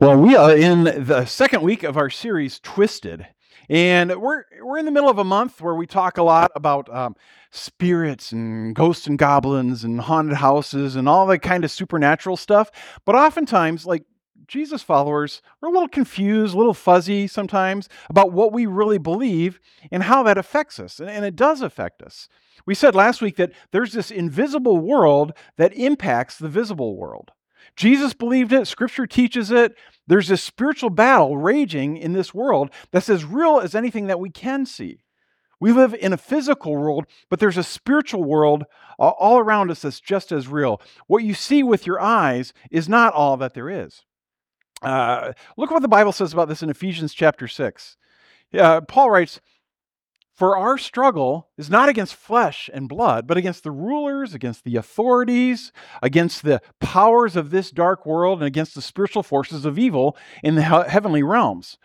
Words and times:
Well, 0.00 0.16
we 0.16 0.34
are 0.34 0.54
in 0.56 0.84
the 0.84 1.24
second 1.26 1.62
week 1.62 1.82
of 1.82 1.96
our 1.96 2.10
series, 2.10 2.58
Twisted. 2.60 3.26
And 3.68 4.20
we're, 4.20 4.44
we're 4.62 4.78
in 4.78 4.84
the 4.84 4.90
middle 4.90 5.08
of 5.08 5.18
a 5.18 5.24
month 5.24 5.60
where 5.60 5.76
we 5.76 5.86
talk 5.86 6.18
a 6.18 6.24
lot 6.24 6.50
about 6.56 6.92
um, 6.92 7.14
spirits 7.52 8.32
and 8.32 8.74
ghosts 8.74 9.06
and 9.06 9.16
goblins 9.16 9.84
and 9.84 10.00
haunted 10.00 10.38
houses 10.38 10.96
and 10.96 11.08
all 11.08 11.24
that 11.28 11.38
kind 11.38 11.64
of 11.64 11.70
supernatural 11.70 12.36
stuff. 12.36 12.70
But 13.04 13.14
oftentimes, 13.14 13.86
like 13.86 14.04
Jesus 14.48 14.82
followers, 14.82 15.40
we're 15.60 15.68
a 15.68 15.72
little 15.72 15.88
confused, 15.88 16.54
a 16.54 16.58
little 16.58 16.74
fuzzy 16.74 17.28
sometimes 17.28 17.88
about 18.08 18.32
what 18.32 18.52
we 18.52 18.66
really 18.66 18.98
believe 18.98 19.60
and 19.92 20.02
how 20.02 20.24
that 20.24 20.36
affects 20.36 20.80
us. 20.80 20.98
And, 20.98 21.08
and 21.08 21.24
it 21.24 21.36
does 21.36 21.62
affect 21.62 22.02
us. 22.02 22.28
We 22.66 22.74
said 22.74 22.96
last 22.96 23.22
week 23.22 23.36
that 23.36 23.52
there's 23.70 23.92
this 23.92 24.10
invisible 24.10 24.78
world 24.78 25.32
that 25.58 25.72
impacts 25.74 26.38
the 26.38 26.48
visible 26.48 26.96
world. 26.96 27.30
Jesus 27.76 28.12
believed 28.14 28.52
it, 28.52 28.66
scripture 28.66 29.06
teaches 29.06 29.50
it. 29.50 29.74
There's 30.06 30.28
this 30.28 30.42
spiritual 30.42 30.90
battle 30.90 31.38
raging 31.38 31.96
in 31.96 32.12
this 32.12 32.34
world 32.34 32.70
that's 32.90 33.08
as 33.08 33.24
real 33.24 33.60
as 33.60 33.74
anything 33.74 34.06
that 34.08 34.20
we 34.20 34.30
can 34.30 34.66
see. 34.66 35.00
We 35.60 35.72
live 35.72 35.94
in 35.94 36.12
a 36.12 36.16
physical 36.16 36.74
world, 36.74 37.06
but 37.28 37.38
there's 37.38 37.58
a 37.58 37.62
spiritual 37.62 38.24
world 38.24 38.64
all 38.98 39.38
around 39.38 39.70
us 39.70 39.82
that's 39.82 40.00
just 40.00 40.32
as 40.32 40.48
real. 40.48 40.80
What 41.06 41.22
you 41.22 41.34
see 41.34 41.62
with 41.62 41.86
your 41.86 42.00
eyes 42.00 42.54
is 42.70 42.88
not 42.88 43.12
all 43.12 43.36
that 43.36 43.52
there 43.54 43.68
is. 43.68 44.04
Uh, 44.82 45.32
look 45.58 45.70
what 45.70 45.82
the 45.82 45.88
Bible 45.88 46.12
says 46.12 46.32
about 46.32 46.48
this 46.48 46.62
in 46.62 46.70
Ephesians 46.70 47.12
chapter 47.12 47.46
6. 47.46 47.96
Uh, 48.58 48.80
Paul 48.80 49.10
writes, 49.10 49.40
for 50.40 50.56
our 50.56 50.78
struggle 50.78 51.50
is 51.58 51.68
not 51.68 51.90
against 51.90 52.14
flesh 52.14 52.70
and 52.72 52.88
blood, 52.88 53.26
but 53.26 53.36
against 53.36 53.62
the 53.62 53.70
rulers, 53.70 54.32
against 54.32 54.64
the 54.64 54.76
authorities, 54.76 55.70
against 56.02 56.44
the 56.44 56.62
powers 56.80 57.36
of 57.36 57.50
this 57.50 57.70
dark 57.70 58.06
world, 58.06 58.38
and 58.38 58.46
against 58.46 58.74
the 58.74 58.80
spiritual 58.80 59.22
forces 59.22 59.66
of 59.66 59.78
evil 59.78 60.16
in 60.42 60.54
the 60.54 60.62
heavenly 60.62 61.22
realms. 61.22 61.76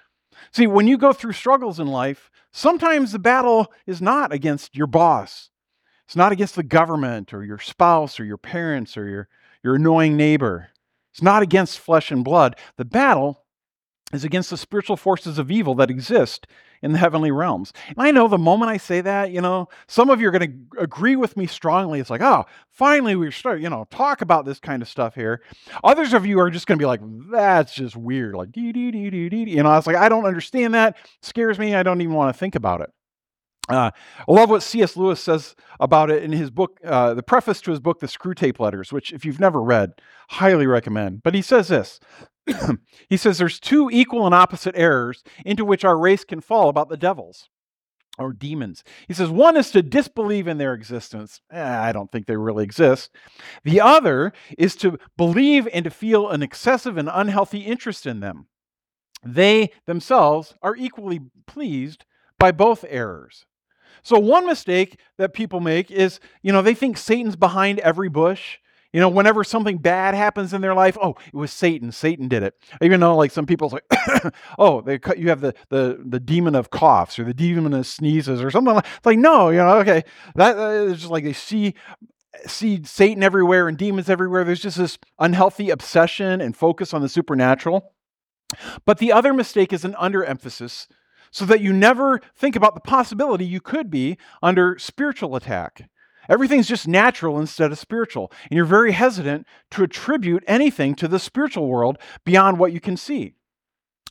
See, 0.54 0.68
when 0.68 0.88
you 0.88 0.98
go 0.98 1.12
through 1.12 1.34
struggles 1.34 1.82
in 1.82 1.88
life, 1.88 2.32
sometimes 2.54 3.12
the 3.12 3.20
battle 3.20 3.74
is 3.86 4.02
not 4.02 4.32
against 4.32 4.74
your 4.74 4.88
boss. 4.88 5.50
It's 6.06 6.16
not 6.16 6.32
against 6.32 6.56
the 6.56 6.64
government 6.64 7.34
or 7.34 7.44
your 7.44 7.60
spouse 7.60 8.22
or 8.22 8.24
your 8.24 8.38
parents 8.38 8.96
or 8.96 9.10
your, 9.10 9.28
your 9.66 9.76
annoying 9.76 10.16
neighbor. 10.16 10.70
It's 11.12 11.22
not 11.22 11.44
against 11.44 11.78
flesh 11.78 12.10
and 12.10 12.24
blood. 12.24 12.56
The 12.78 12.86
battle 12.86 13.44
is 14.14 14.24
against 14.24 14.50
the 14.50 14.56
spiritual 14.56 14.96
forces 14.96 15.38
of 15.38 15.52
evil 15.52 15.76
that 15.76 15.90
exist 15.90 16.48
in 16.82 16.92
the 16.92 16.98
heavenly 16.98 17.32
realms. 17.32 17.74
And 17.88 17.98
I 18.00 18.12
know 18.12 18.28
the 18.28 18.38
moment 18.38 18.72
I 18.72 18.78
say 18.78 19.02
that, 19.02 19.32
you 19.32 19.42
know, 19.42 19.68
some 19.88 20.10
of 20.10 20.22
you 20.22 20.28
are 20.28 20.32
going 20.32 20.68
to 20.74 20.82
agree 20.82 21.16
with 21.16 21.38
me 21.38 21.48
strongly. 21.48 22.00
It's 22.00 22.10
like, 22.10 22.22
oh, 22.22 22.46
finally 22.70 23.16
we 23.16 23.32
start, 23.32 23.62
you 23.62 23.70
know, 23.70 23.88
talk 23.90 24.22
about 24.22 24.46
this 24.46 24.60
kind 24.60 24.82
of 24.82 24.88
stuff 24.88 25.16
here. 25.16 25.42
Others 25.84 26.14
of 26.14 26.26
you 26.26 26.40
are 26.40 26.50
just 26.50 26.68
going 26.68 26.78
to 26.78 26.82
be 26.82 26.88
like, 26.88 27.02
that's 27.32 27.74
just 27.74 27.96
weird. 27.96 28.36
Like, 28.36 28.52
dee, 28.52 28.72
dee, 28.72 28.92
dee, 28.92 29.10
dee, 29.10 29.30
dee. 29.30 29.52
You 29.52 29.64
know, 29.64 29.70
I 29.70 29.76
was 29.76 29.88
like, 29.88 29.96
I 29.96 30.10
don't 30.10 30.26
understand 30.26 30.74
that. 30.74 30.98
It 30.98 31.26
scares 31.26 31.60
me. 31.60 31.76
I 31.76 31.84
don't 31.84 32.02
even 32.02 32.16
want 32.16 32.34
to 32.34 32.40
think 32.40 32.56
about 32.56 32.82
it. 32.82 32.92
Uh, 33.68 33.90
I 34.28 34.32
love 34.32 34.52
what 34.52 34.62
C.S. 34.62 34.96
Lewis 34.96 35.20
says 35.20 35.56
about 35.80 36.12
it 36.12 36.24
in 36.24 36.32
his 36.32 36.52
book, 36.52 36.80
uh, 36.86 37.16
the 37.16 37.24
preface 37.24 37.62
to 37.62 37.72
his 37.72 37.80
book, 37.80 38.00
The 38.00 38.08
Screwtape 38.08 38.60
Letters, 38.60 38.94
which, 38.94 39.12
if 39.12 39.26
you've 39.26 39.40
never 39.40 39.62
read, 39.62 39.94
highly 40.30 40.68
recommend. 40.68 41.24
But 41.24 41.34
he 41.34 41.42
says 41.42 41.70
this 41.70 42.00
he 43.10 43.18
says 43.18 43.38
there's 43.38 43.60
two 43.60 43.90
equal 43.92 44.26
and 44.26 44.36
opposite 44.36 44.76
errors 44.78 45.24
into 45.46 45.66
which 45.66 45.86
our 45.86 45.98
race 45.98 46.24
can 46.24 46.42
fall 46.42 46.70
about 46.70 46.90
the 46.90 46.98
devils 46.98 47.50
or 48.18 48.34
demons. 48.34 48.84
He 49.08 49.14
says 49.14 49.30
one 49.30 49.58
is 49.58 49.72
to 49.72 49.82
disbelieve 49.82 50.48
in 50.48 50.58
their 50.58 50.74
existence. 50.74 51.42
Eh, 51.52 51.62
I 51.62 51.92
don't 51.92 52.12
think 52.12 52.28
they 52.28 52.38
really 52.38 52.64
exist. 52.64 53.12
The 53.64 53.82
other 53.82 54.32
is 54.58 54.76
to 54.78 54.98
believe 55.18 55.68
and 55.74 55.84
to 55.84 55.92
feel 55.92 56.30
an 56.30 56.42
excessive 56.42 56.98
and 56.98 57.10
unhealthy 57.12 57.60
interest 57.60 58.06
in 58.06 58.20
them. 58.20 58.48
They 59.24 59.72
themselves 59.86 60.54
are 60.62 60.76
equally 60.76 61.22
pleased 61.48 62.06
by 62.38 62.52
both 62.52 62.86
errors. 62.88 63.46
So 64.04 64.20
one 64.20 64.46
mistake 64.46 65.00
that 65.18 65.34
people 65.34 65.60
make 65.60 65.90
is, 65.90 66.20
you 66.44 66.52
know, 66.52 66.62
they 66.62 66.76
think 66.76 66.98
Satan's 66.98 67.36
behind 67.36 67.80
every 67.80 68.10
bush. 68.10 68.60
You 68.96 69.02
know, 69.02 69.10
whenever 69.10 69.44
something 69.44 69.78
bad 69.78 70.16
happens 70.16 70.54
in 70.54 70.62
their 70.62 70.74
life, 70.74 70.98
oh, 71.02 71.16
it 71.28 71.36
was 71.36 71.52
Satan. 71.52 71.92
Satan 71.92 72.30
did 72.30 72.44
it. 72.44 72.54
Even 72.82 73.02
though, 73.02 73.18
like, 73.18 73.30
some 73.30 73.46
people's 73.46 73.74
like, 73.74 73.84
oh, 74.58 74.80
they 74.80 74.98
cut, 74.98 75.20
you 75.20 75.28
have 75.28 75.42
the, 75.42 75.54
the 75.68 76.02
the 76.02 76.18
demon 76.18 76.56
of 76.56 76.70
coughs 76.70 77.20
or 77.20 77.26
the 77.26 77.34
demon 77.34 77.74
of 77.74 77.86
sneezes 77.86 78.42
or 78.42 78.50
something 78.50 78.74
like. 78.74 78.86
That. 78.86 78.94
It's 78.96 79.06
like, 79.06 79.20
no, 79.20 79.50
you 79.50 79.58
know, 79.58 79.80
okay, 79.80 80.06
that 80.36 80.58
uh, 80.58 80.70
is 80.70 81.00
just 81.00 81.12
like 81.12 81.26
they 81.26 81.34
see 81.34 81.74
see 82.48 82.86
Satan 82.86 83.22
everywhere 83.22 83.68
and 83.68 83.78
demons 83.78 84.10
everywhere. 84.10 84.46
There's 84.46 84.62
just 84.62 84.78
this 84.78 84.98
unhealthy 85.20 85.72
obsession 85.72 86.40
and 86.40 86.56
focus 86.56 86.94
on 86.94 87.02
the 87.02 87.10
supernatural. 87.10 87.92
But 88.86 89.00
the 89.00 89.12
other 89.12 89.34
mistake 89.34 89.74
is 89.74 89.84
an 89.84 89.96
underemphasis 89.96 90.88
so 91.32 91.44
that 91.44 91.60
you 91.60 91.74
never 91.74 92.22
think 92.34 92.56
about 92.56 92.76
the 92.76 92.80
possibility 92.80 93.44
you 93.44 93.60
could 93.60 93.92
be 93.92 94.18
under 94.42 94.78
spiritual 94.80 95.36
attack. 95.36 95.90
Everything's 96.30 96.68
just 96.68 96.88
natural 96.88 97.40
instead 97.40 97.72
of 97.72 97.80
spiritual. 97.80 98.32
And 98.50 98.58
you're 98.58 98.66
very 98.66 98.92
hesitant 98.92 99.46
to 99.72 99.84
attribute 99.84 100.44
anything 100.48 100.96
to 100.96 101.08
the 101.08 101.20
spiritual 101.20 101.68
world 101.68 101.98
beyond 102.24 102.60
what 102.60 102.74
you 102.74 102.80
can 102.80 102.98
see. 102.98 103.36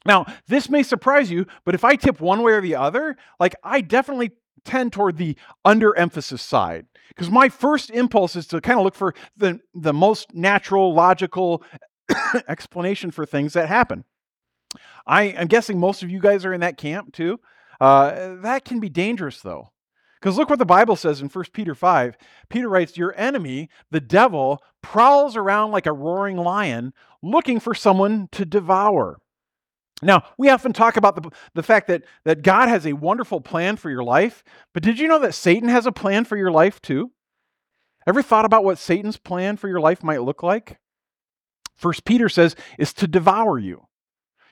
Now, 0.06 0.26
this 0.48 0.68
may 0.68 0.82
surprise 0.82 1.30
you, 1.30 1.46
but 1.64 1.74
if 1.74 1.84
I 1.84 1.96
tip 1.96 2.20
one 2.20 2.42
way 2.42 2.52
or 2.52 2.60
the 2.60 2.76
other, 2.76 3.16
like 3.40 3.54
I 3.64 3.80
definitely 3.80 4.32
tend 4.64 4.92
toward 4.92 5.16
the 5.16 5.36
underemphasis 5.66 6.40
side. 6.40 6.86
Because 7.08 7.30
my 7.30 7.48
first 7.48 7.90
impulse 7.90 8.36
is 8.36 8.46
to 8.48 8.60
kind 8.60 8.78
of 8.78 8.84
look 8.84 8.94
for 8.94 9.14
the, 9.36 9.60
the 9.74 9.92
most 9.92 10.34
natural, 10.34 10.94
logical 10.94 11.62
explanation 12.48 13.10
for 13.10 13.24
things 13.24 13.52
that 13.52 13.68
happen. 13.68 14.04
I 15.06 15.24
am 15.24 15.46
guessing 15.46 15.78
most 15.78 16.02
of 16.02 16.10
you 16.10 16.20
guys 16.20 16.44
are 16.44 16.52
in 16.52 16.60
that 16.60 16.76
camp 16.76 17.12
too. 17.12 17.40
Uh, 17.80 18.36
that 18.42 18.64
can 18.64 18.80
be 18.80 18.88
dangerous 18.88 19.40
though. 19.40 19.70
Because 20.24 20.38
look 20.38 20.48
what 20.48 20.58
the 20.58 20.64
Bible 20.64 20.96
says 20.96 21.20
in 21.20 21.28
1 21.28 21.44
Peter 21.52 21.74
5. 21.74 22.16
Peter 22.48 22.66
writes, 22.66 22.96
Your 22.96 23.14
enemy, 23.14 23.68
the 23.90 24.00
devil, 24.00 24.62
prowls 24.80 25.36
around 25.36 25.70
like 25.70 25.84
a 25.84 25.92
roaring 25.92 26.38
lion 26.38 26.94
looking 27.22 27.60
for 27.60 27.74
someone 27.74 28.30
to 28.32 28.46
devour. 28.46 29.20
Now, 30.00 30.22
we 30.38 30.48
often 30.48 30.72
talk 30.72 30.96
about 30.96 31.22
the, 31.22 31.30
the 31.52 31.62
fact 31.62 31.88
that, 31.88 32.04
that 32.24 32.40
God 32.40 32.70
has 32.70 32.86
a 32.86 32.94
wonderful 32.94 33.42
plan 33.42 33.76
for 33.76 33.90
your 33.90 34.02
life, 34.02 34.42
but 34.72 34.82
did 34.82 34.98
you 34.98 35.08
know 35.08 35.18
that 35.18 35.34
Satan 35.34 35.68
has 35.68 35.84
a 35.84 35.92
plan 35.92 36.24
for 36.24 36.38
your 36.38 36.50
life 36.50 36.80
too? 36.80 37.10
Ever 38.06 38.22
thought 38.22 38.46
about 38.46 38.64
what 38.64 38.78
Satan's 38.78 39.18
plan 39.18 39.58
for 39.58 39.68
your 39.68 39.80
life 39.80 40.02
might 40.02 40.22
look 40.22 40.42
like? 40.42 40.78
First 41.76 42.06
Peter 42.06 42.30
says 42.30 42.56
is 42.78 42.94
to 42.94 43.06
devour 43.06 43.58
you. 43.58 43.88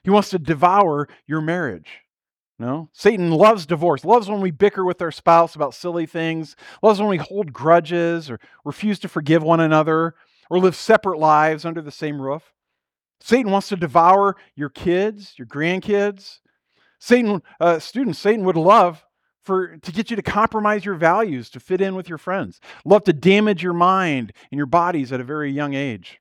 He 0.04 0.10
wants 0.10 0.28
to 0.30 0.38
devour 0.38 1.08
your 1.26 1.40
marriage. 1.40 2.02
No? 2.58 2.88
Satan 2.92 3.30
loves 3.30 3.66
divorce, 3.66 4.04
loves 4.04 4.28
when 4.28 4.40
we 4.40 4.50
bicker 4.50 4.84
with 4.84 5.02
our 5.02 5.10
spouse 5.10 5.54
about 5.54 5.74
silly 5.74 6.06
things, 6.06 6.54
loves 6.82 7.00
when 7.00 7.08
we 7.08 7.16
hold 7.16 7.52
grudges 7.52 8.30
or 8.30 8.38
refuse 8.64 8.98
to 9.00 9.08
forgive 9.08 9.42
one 9.42 9.60
another 9.60 10.14
or 10.48 10.58
live 10.58 10.76
separate 10.76 11.18
lives 11.18 11.64
under 11.64 11.80
the 11.80 11.90
same 11.90 12.20
roof. 12.20 12.52
Satan 13.20 13.50
wants 13.50 13.68
to 13.68 13.76
devour 13.76 14.36
your 14.54 14.68
kids, 14.68 15.34
your 15.38 15.46
grandkids. 15.46 16.40
Satan, 16.98 17.42
uh, 17.60 17.78
students, 17.78 18.18
Satan 18.18 18.44
would 18.44 18.56
love 18.56 19.04
for 19.42 19.76
to 19.78 19.92
get 19.92 20.10
you 20.10 20.16
to 20.16 20.22
compromise 20.22 20.84
your 20.84 20.94
values 20.94 21.50
to 21.50 21.60
fit 21.60 21.80
in 21.80 21.94
with 21.94 22.08
your 22.08 22.18
friends. 22.18 22.60
Love 22.84 23.04
to 23.04 23.12
damage 23.12 23.62
your 23.62 23.72
mind 23.72 24.32
and 24.50 24.56
your 24.56 24.66
bodies 24.66 25.12
at 25.12 25.20
a 25.20 25.24
very 25.24 25.50
young 25.50 25.74
age. 25.74 26.20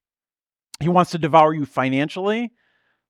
He 0.79 0.89
wants 0.89 1.11
to 1.11 1.19
devour 1.19 1.53
you 1.53 1.65
financially 1.65 2.51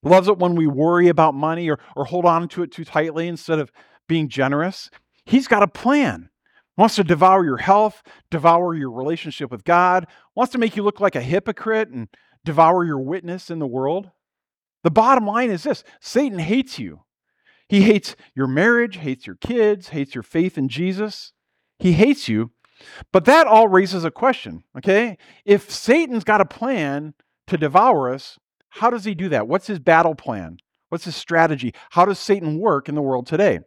loves 0.03 0.28
it 0.28 0.38
when 0.38 0.56
we 0.56 0.67
worry 0.67 1.07
about 1.07 1.34
money 1.34 1.69
or, 1.69 1.79
or 1.95 2.06
hold 2.06 2.25
on 2.25 2.47
to 2.50 2.63
it 2.63 2.72
too 2.72 2.85
tightly 2.85 3.28
instead 3.28 3.59
of 3.59 3.72
being 4.07 4.29
generous. 4.29 4.89
He's 5.25 5.47
got 5.47 5.63
a 5.63 5.67
plan. 5.67 6.29
Wants 6.78 6.95
to 6.95 7.03
devour 7.03 7.44
your 7.44 7.57
health, 7.57 8.01
devour 8.29 8.73
your 8.73 8.91
relationship 8.91 9.51
with 9.51 9.63
God, 9.63 10.07
wants 10.36 10.51
to 10.53 10.57
make 10.57 10.75
you 10.75 10.83
look 10.83 11.00
like 11.00 11.15
a 11.15 11.21
hypocrite 11.21 11.89
and 11.89 12.07
devour 12.44 12.86
your 12.86 13.00
witness 13.00 13.50
in 13.50 13.59
the 13.59 13.68
world. 13.68 14.09
The 14.83 14.92
bottom 14.92 15.27
line 15.27 15.51
is 15.51 15.63
this 15.63 15.83
Satan 16.00 16.39
hates 16.39 16.80
you. 16.80 17.01
He 17.68 17.83
hates 17.83 18.15
your 18.36 18.47
marriage, 18.47 18.97
hates 18.97 19.27
your 19.27 19.36
kids, 19.36 19.89
hates 19.89 20.15
your 20.15 20.24
faith 20.24 20.57
in 20.57 20.69
Jesus. 20.69 21.33
He 21.80 21.94
hates 21.94 22.27
you. 22.27 22.51
But 23.13 23.25
that 23.25 23.47
all 23.47 23.68
raises 23.68 24.04
a 24.04 24.12
question, 24.12 24.63
okay? 24.77 25.18
If 25.45 25.71
Satan's 25.71 26.24
got 26.24 26.42
a 26.42 26.45
plan 26.45 27.13
to 27.47 27.57
devour 27.57 28.13
us, 28.13 28.39
how 28.71 28.89
does 28.89 29.06
he 29.06 29.13
do 29.13 29.29
that? 29.29 29.47
What's 29.47 29.68
his 29.68 29.79
battle 29.79 30.15
plan? 30.15 30.57
What's 30.89 31.06
his 31.06 31.15
strategy? 31.15 31.73
How 31.91 32.06
does 32.06 32.19
Satan 32.19 32.57
work 32.57 32.89
in 32.89 32.95
the 32.95 33.01
world 33.01 33.27
today? 33.27 33.59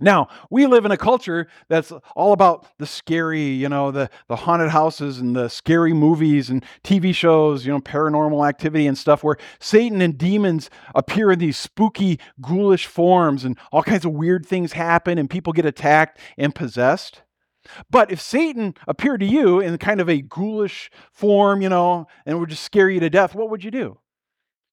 Now, 0.00 0.28
we 0.50 0.66
live 0.66 0.84
in 0.84 0.90
a 0.90 0.96
culture 0.96 1.46
that's 1.68 1.92
all 2.16 2.32
about 2.32 2.66
the 2.78 2.86
scary, 2.86 3.42
you 3.42 3.68
know, 3.68 3.92
the, 3.92 4.10
the 4.28 4.34
haunted 4.34 4.70
houses 4.70 5.18
and 5.18 5.36
the 5.36 5.48
scary 5.48 5.92
movies 5.92 6.50
and 6.50 6.64
TV 6.82 7.14
shows, 7.14 7.64
you 7.64 7.72
know, 7.72 7.78
paranormal 7.78 8.46
activity 8.48 8.88
and 8.88 8.98
stuff 8.98 9.22
where 9.22 9.36
Satan 9.60 10.02
and 10.02 10.18
demons 10.18 10.68
appear 10.96 11.30
in 11.30 11.38
these 11.38 11.56
spooky, 11.56 12.18
ghoulish 12.40 12.86
forms 12.86 13.44
and 13.44 13.56
all 13.70 13.84
kinds 13.84 14.04
of 14.04 14.12
weird 14.12 14.44
things 14.44 14.72
happen 14.72 15.16
and 15.16 15.30
people 15.30 15.52
get 15.52 15.64
attacked 15.64 16.18
and 16.36 16.56
possessed. 16.56 17.22
But 17.88 18.10
if 18.10 18.20
Satan 18.20 18.74
appeared 18.88 19.20
to 19.20 19.26
you 19.26 19.60
in 19.60 19.78
kind 19.78 20.00
of 20.00 20.08
a 20.08 20.20
ghoulish 20.20 20.90
form, 21.12 21.62
you 21.62 21.68
know, 21.68 22.08
and 22.26 22.40
would 22.40 22.50
just 22.50 22.64
scare 22.64 22.90
you 22.90 23.00
to 23.00 23.08
death, 23.08 23.34
what 23.34 23.48
would 23.48 23.62
you 23.62 23.70
do? 23.70 23.98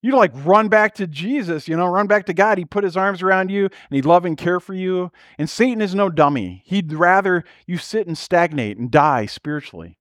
You 0.01 0.15
like 0.15 0.31
run 0.33 0.67
back 0.67 0.95
to 0.95 1.05
Jesus, 1.05 1.67
you 1.67 1.77
know, 1.77 1.85
run 1.85 2.07
back 2.07 2.25
to 2.25 2.33
God. 2.33 2.57
He 2.57 2.65
put 2.65 2.83
his 2.83 2.97
arms 2.97 3.21
around 3.21 3.51
you 3.51 3.65
and 3.65 3.91
he'd 3.91 4.05
love 4.05 4.25
and 4.25 4.37
care 4.37 4.59
for 4.59 4.73
you. 4.73 5.11
And 5.37 5.49
Satan 5.49 5.81
is 5.81 5.93
no 5.93 6.09
dummy. 6.09 6.63
He'd 6.65 6.91
rather 6.91 7.43
you 7.67 7.77
sit 7.77 8.07
and 8.07 8.17
stagnate 8.17 8.77
and 8.77 8.89
die 8.89 9.27
spiritually. 9.27 9.99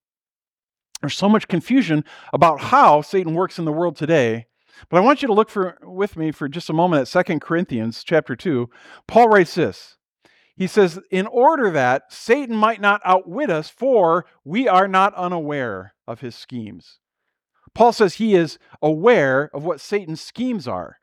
There's 1.03 1.17
so 1.17 1.29
much 1.29 1.49
confusion 1.49 2.05
about 2.33 2.61
how 2.61 3.03
Satan 3.03 3.35
works 3.35 3.59
in 3.59 3.67
the 3.67 3.73
world 3.73 3.97
today. 3.97 4.47
But 4.89 4.97
I 4.97 5.01
want 5.01 5.21
you 5.21 5.29
to 5.29 5.35
look 5.35 5.51
for 5.51 5.77
with 5.83 6.17
me 6.17 6.33
for 6.33 6.49
just 6.49 6.71
a 6.71 6.75
moment 6.75 7.15
at 7.15 7.27
2 7.27 7.41
Corinthians 7.41 8.03
chapter 8.03 8.35
2. 8.35 8.71
Paul 9.07 9.29
writes 9.29 9.55
this. 9.55 9.99
He 10.57 10.67
says, 10.67 10.99
"In 11.11 11.27
order 11.27 11.71
that 11.71 12.05
Satan 12.11 12.57
might 12.57 12.81
not 12.81 13.03
outwit 13.05 13.51
us, 13.51 13.69
for 13.69 14.25
we 14.45 14.69
are 14.69 14.89
not 14.89 15.15
unaware 15.15 15.95
of 16.07 16.21
his 16.21 16.35
schemes." 16.35 17.00
Paul 17.75 17.93
says 17.93 18.15
he 18.15 18.35
is 18.35 18.59
aware 18.83 19.51
of 19.55 19.65
what 19.65 19.81
Satan's 19.81 20.21
schemes 20.21 20.67
are. 20.67 20.99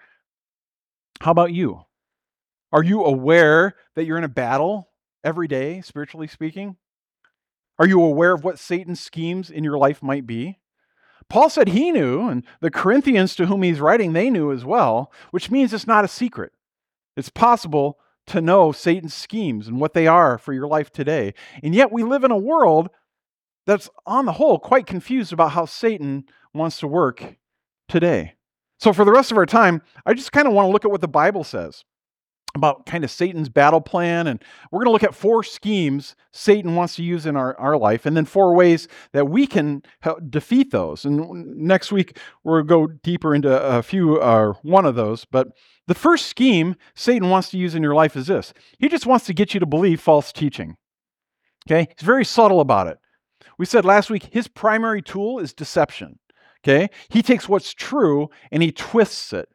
How 1.22 1.32
about 1.32 1.54
you? 1.54 1.82
Are 2.72 2.84
you 2.84 3.04
aware 3.04 3.76
that 3.96 4.06
you're 4.06 4.18
in 4.18 4.24
a 4.24 4.30
battle 4.30 4.90
every 5.24 5.48
day, 5.48 5.82
spiritually 5.82 6.28
speaking? 6.28 6.76
Are 7.80 7.88
you 7.88 8.02
aware 8.02 8.34
of 8.34 8.44
what 8.44 8.60
Satan's 8.60 9.00
schemes 9.00 9.50
in 9.50 9.64
your 9.64 9.78
life 9.78 10.04
might 10.04 10.28
be? 10.28 10.60
Paul 11.30 11.50
said 11.50 11.70
he 11.70 11.92
knew, 11.92 12.28
and 12.28 12.44
the 12.62 12.72
Corinthians 12.72 13.36
to 13.36 13.46
whom 13.48 13.62
he's 13.62 13.82
writing, 13.82 14.14
they 14.14 14.30
knew 14.30 14.52
as 14.52 14.64
well, 14.64 15.12
which 15.32 15.52
means 15.52 15.74
it's 15.74 15.88
not 15.88 16.06
a 16.06 16.10
secret. 16.10 16.54
It's 17.16 17.30
possible 17.30 18.00
to 18.28 18.42
know 18.42 18.72
Satan's 18.72 19.14
schemes 19.14 19.68
and 19.68 19.80
what 19.80 19.94
they 19.94 20.08
are 20.08 20.38
for 20.38 20.54
your 20.54 20.68
life 20.68 20.92
today. 20.92 21.34
And 21.64 21.74
yet 21.74 21.92
we 21.92 22.04
live 22.04 22.24
in 22.24 22.32
a 22.32 22.38
world 22.38 22.90
that's, 23.68 23.90
on 24.08 24.26
the 24.26 24.32
whole, 24.32 24.58
quite 24.58 24.88
confused 24.88 25.32
about 25.32 25.52
how 25.52 25.66
Satan 25.66 26.26
wants 26.54 26.80
to 26.80 26.88
work 26.88 27.36
today. 27.88 28.34
So, 28.80 28.94
for 28.94 29.06
the 29.06 29.12
rest 29.12 29.32
of 29.32 29.38
our 29.38 29.46
time, 29.46 29.82
I 30.06 30.14
just 30.14 30.32
kind 30.32 30.48
of 30.48 30.54
want 30.54 30.68
to 30.68 30.72
look 30.72 30.86
at 30.86 30.92
what 30.92 31.02
the 31.02 31.08
Bible 31.08 31.44
says 31.44 31.84
about 32.56 32.86
kind 32.86 33.04
of 33.04 33.12
Satan's 33.12 33.50
battle 33.50 33.82
plan. 33.82 34.28
And 34.28 34.44
we're 34.72 34.80
going 34.80 34.88
to 34.88 34.92
look 34.92 35.04
at 35.04 35.14
four 35.14 35.44
schemes 35.44 36.16
Satan 36.32 36.76
wants 36.76 36.96
to 36.96 37.04
use 37.04 37.26
in 37.26 37.36
our, 37.36 37.58
our 37.60 37.78
life, 37.78 38.06
and 38.06 38.16
then 38.16 38.26
four 38.26 38.56
ways 38.56 38.88
that 39.14 39.26
we 39.26 39.48
can 39.48 39.84
defeat 40.30 40.72
those. 40.72 41.06
And 41.06 41.56
next 41.56 41.92
week, 41.92 42.18
we'll 42.44 42.64
go 42.64 42.88
deeper 42.88 43.36
into 43.36 43.50
a 43.50 43.84
few, 43.84 44.20
uh, 44.20 44.54
one 44.64 44.86
of 44.86 44.96
those. 44.96 45.26
But 45.26 45.50
the 45.88 45.96
first 45.96 46.28
scheme 46.28 46.76
Satan 46.96 47.30
wants 47.30 47.50
to 47.50 47.58
use 47.58 47.76
in 47.76 47.84
your 47.84 47.96
life 47.96 48.16
is 48.16 48.28
this 48.28 48.54
he 48.80 48.88
just 48.88 49.06
wants 49.06 49.26
to 49.26 49.34
get 49.34 49.54
you 49.54 49.60
to 49.60 49.66
believe 49.66 50.02
false 50.02 50.32
teaching. 50.32 50.78
Okay? 51.68 51.88
He's 51.98 52.06
very 52.06 52.26
subtle 52.26 52.62
about 52.62 52.88
it. 52.88 53.00
We 53.58 53.66
said 53.66 53.86
last 53.86 54.10
week 54.10 54.30
his 54.32 54.48
primary 54.48 55.02
tool 55.02 55.40
is 55.40 55.54
deception. 55.54 56.20
Okay? 56.64 56.90
He 57.10 57.22
takes 57.22 57.48
what's 57.48 57.74
true 57.74 58.30
and 58.52 58.62
he 58.62 58.72
twists 58.72 59.34
it. 59.34 59.50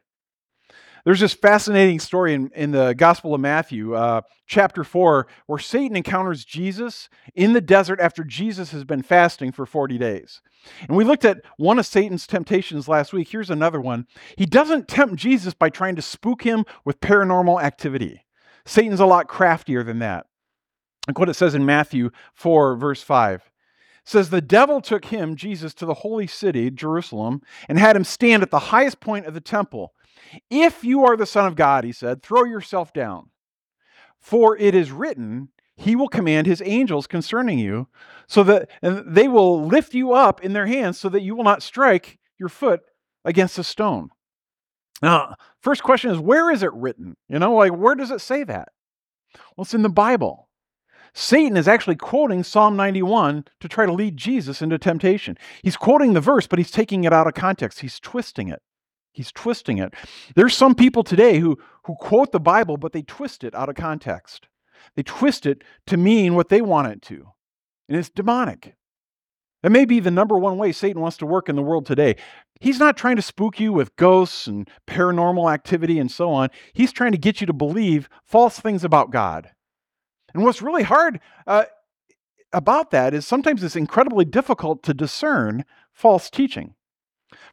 There's 1.05 1.19
this 1.19 1.33
fascinating 1.33 1.99
story 1.99 2.33
in, 2.33 2.49
in 2.55 2.71
the 2.71 2.93
Gospel 2.93 3.35
of 3.35 3.41
Matthew, 3.41 3.93
uh, 3.93 4.21
chapter 4.47 4.85
4, 4.85 5.27
where 5.47 5.59
Satan 5.59 5.97
encounters 5.97 6.45
Jesus 6.45 7.09
in 7.35 7.51
the 7.51 7.59
desert 7.59 7.99
after 7.99 8.23
Jesus 8.23 8.71
has 8.71 8.85
been 8.85 9.01
fasting 9.01 9.51
for 9.51 9.65
40 9.65 9.97
days. 9.97 10.41
And 10.87 10.95
we 10.95 11.03
looked 11.03 11.25
at 11.25 11.41
one 11.57 11.77
of 11.77 11.85
Satan's 11.85 12.25
temptations 12.25 12.87
last 12.87 13.11
week. 13.11 13.29
Here's 13.29 13.49
another 13.49 13.81
one. 13.81 14.07
He 14.37 14.45
doesn't 14.45 14.87
tempt 14.87 15.17
Jesus 15.17 15.53
by 15.53 15.69
trying 15.69 15.97
to 15.97 16.01
spook 16.01 16.43
him 16.43 16.63
with 16.85 17.01
paranormal 17.01 17.61
activity. 17.61 18.23
Satan's 18.65 19.01
a 19.01 19.05
lot 19.05 19.27
craftier 19.27 19.83
than 19.83 19.99
that. 19.99 20.25
Look 21.09 21.19
what 21.19 21.27
it 21.27 21.33
says 21.33 21.53
in 21.53 21.65
Matthew 21.65 22.11
4, 22.33 22.77
verse 22.77 23.03
5 23.03 23.51
says 24.05 24.29
the 24.29 24.41
devil 24.41 24.81
took 24.81 25.05
him 25.05 25.35
jesus 25.35 25.73
to 25.73 25.85
the 25.85 25.93
holy 25.95 26.27
city 26.27 26.69
jerusalem 26.69 27.41
and 27.67 27.77
had 27.79 27.95
him 27.95 28.03
stand 28.03 28.43
at 28.43 28.51
the 28.51 28.59
highest 28.59 28.99
point 28.99 29.25
of 29.25 29.33
the 29.33 29.41
temple. 29.41 29.93
If 30.49 30.83
you 30.83 31.03
are 31.05 31.17
the 31.17 31.25
son 31.25 31.45
of 31.45 31.55
god 31.55 31.83
he 31.83 31.91
said 31.91 32.21
throw 32.21 32.43
yourself 32.43 32.93
down. 32.93 33.29
For 34.19 34.57
it 34.57 34.73
is 34.73 34.91
written 34.91 35.49
he 35.75 35.95
will 35.95 36.07
command 36.07 36.47
his 36.47 36.61
angels 36.63 37.07
concerning 37.07 37.59
you 37.59 37.87
so 38.27 38.43
that 38.43 38.69
they 38.81 39.27
will 39.27 39.65
lift 39.65 39.93
you 39.93 40.13
up 40.13 40.43
in 40.43 40.53
their 40.53 40.67
hands 40.67 40.99
so 40.99 41.09
that 41.09 41.23
you 41.23 41.35
will 41.35 41.43
not 41.43 41.63
strike 41.63 42.19
your 42.39 42.49
foot 42.49 42.81
against 43.25 43.57
a 43.57 43.63
stone 43.63 44.09
now 45.01 45.35
first 45.61 45.83
question 45.83 46.11
is 46.11 46.19
where 46.19 46.49
is 46.49 46.63
it 46.63 46.73
written? 46.73 47.17
You 47.27 47.39
know 47.39 47.53
like 47.53 47.73
where 47.73 47.95
does 47.95 48.11
it 48.11 48.21
say 48.21 48.43
that? 48.45 48.69
Well 49.55 49.63
it's 49.63 49.73
in 49.73 49.81
the 49.81 49.89
bible 49.89 50.49
Satan 51.13 51.57
is 51.57 51.67
actually 51.67 51.95
quoting 51.95 52.43
Psalm 52.43 52.75
91 52.75 53.45
to 53.59 53.67
try 53.67 53.85
to 53.85 53.93
lead 53.93 54.17
Jesus 54.17 54.61
into 54.61 54.79
temptation. 54.79 55.37
He's 55.61 55.77
quoting 55.77 56.13
the 56.13 56.21
verse, 56.21 56.47
but 56.47 56.57
he's 56.57 56.71
taking 56.71 57.03
it 57.03 57.13
out 57.13 57.27
of 57.27 57.35
context. 57.35 57.81
He's 57.81 57.99
twisting 57.99 58.47
it. 58.47 58.61
He's 59.11 59.31
twisting 59.31 59.77
it. 59.77 59.93
There's 60.35 60.55
some 60.55 60.73
people 60.73 61.03
today 61.03 61.37
who, 61.37 61.59
who 61.85 61.95
quote 61.95 62.31
the 62.31 62.39
Bible, 62.39 62.77
but 62.77 62.93
they 62.93 63.03
twist 63.03 63.43
it 63.43 63.53
out 63.53 63.69
of 63.69 63.75
context. 63.75 64.47
They 64.95 65.03
twist 65.03 65.45
it 65.45 65.63
to 65.87 65.97
mean 65.97 66.33
what 66.33 66.49
they 66.49 66.61
want 66.61 66.87
it 66.87 67.01
to. 67.03 67.27
And 67.87 67.97
it's 67.97 68.09
demonic. 68.09 68.75
That 69.61 69.71
may 69.71 69.85
be 69.85 69.99
the 69.99 70.11
number 70.11 70.37
one 70.37 70.57
way 70.57 70.71
Satan 70.71 71.01
wants 71.01 71.17
to 71.17 71.25
work 71.25 71.47
in 71.47 71.55
the 71.55 71.61
world 71.61 71.85
today. 71.85 72.15
He's 72.59 72.79
not 72.79 72.97
trying 72.97 73.15
to 73.17 73.21
spook 73.21 73.59
you 73.59 73.71
with 73.71 73.95
ghosts 73.95 74.47
and 74.47 74.69
paranormal 74.87 75.51
activity 75.53 75.99
and 75.99 76.11
so 76.11 76.31
on. 76.31 76.49
He's 76.73 76.91
trying 76.91 77.11
to 77.13 77.17
get 77.17 77.39
you 77.39 77.47
to 77.47 77.53
believe 77.53 78.09
false 78.25 78.59
things 78.59 78.83
about 78.83 79.11
God. 79.11 79.51
And 80.33 80.43
what's 80.43 80.61
really 80.61 80.83
hard 80.83 81.19
uh, 81.45 81.65
about 82.51 82.91
that 82.91 83.13
is 83.13 83.25
sometimes 83.25 83.63
it's 83.63 83.75
incredibly 83.75 84.25
difficult 84.25 84.83
to 84.83 84.93
discern 84.93 85.65
false 85.91 86.29
teaching. 86.29 86.75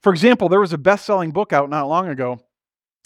For 0.01 0.13
example, 0.13 0.49
there 0.49 0.61
was 0.61 0.73
a 0.73 0.79
best 0.79 1.05
selling 1.05 1.31
book 1.31 1.53
out 1.53 1.71
not 1.71 1.89
long 1.89 2.09
ago 2.09 2.41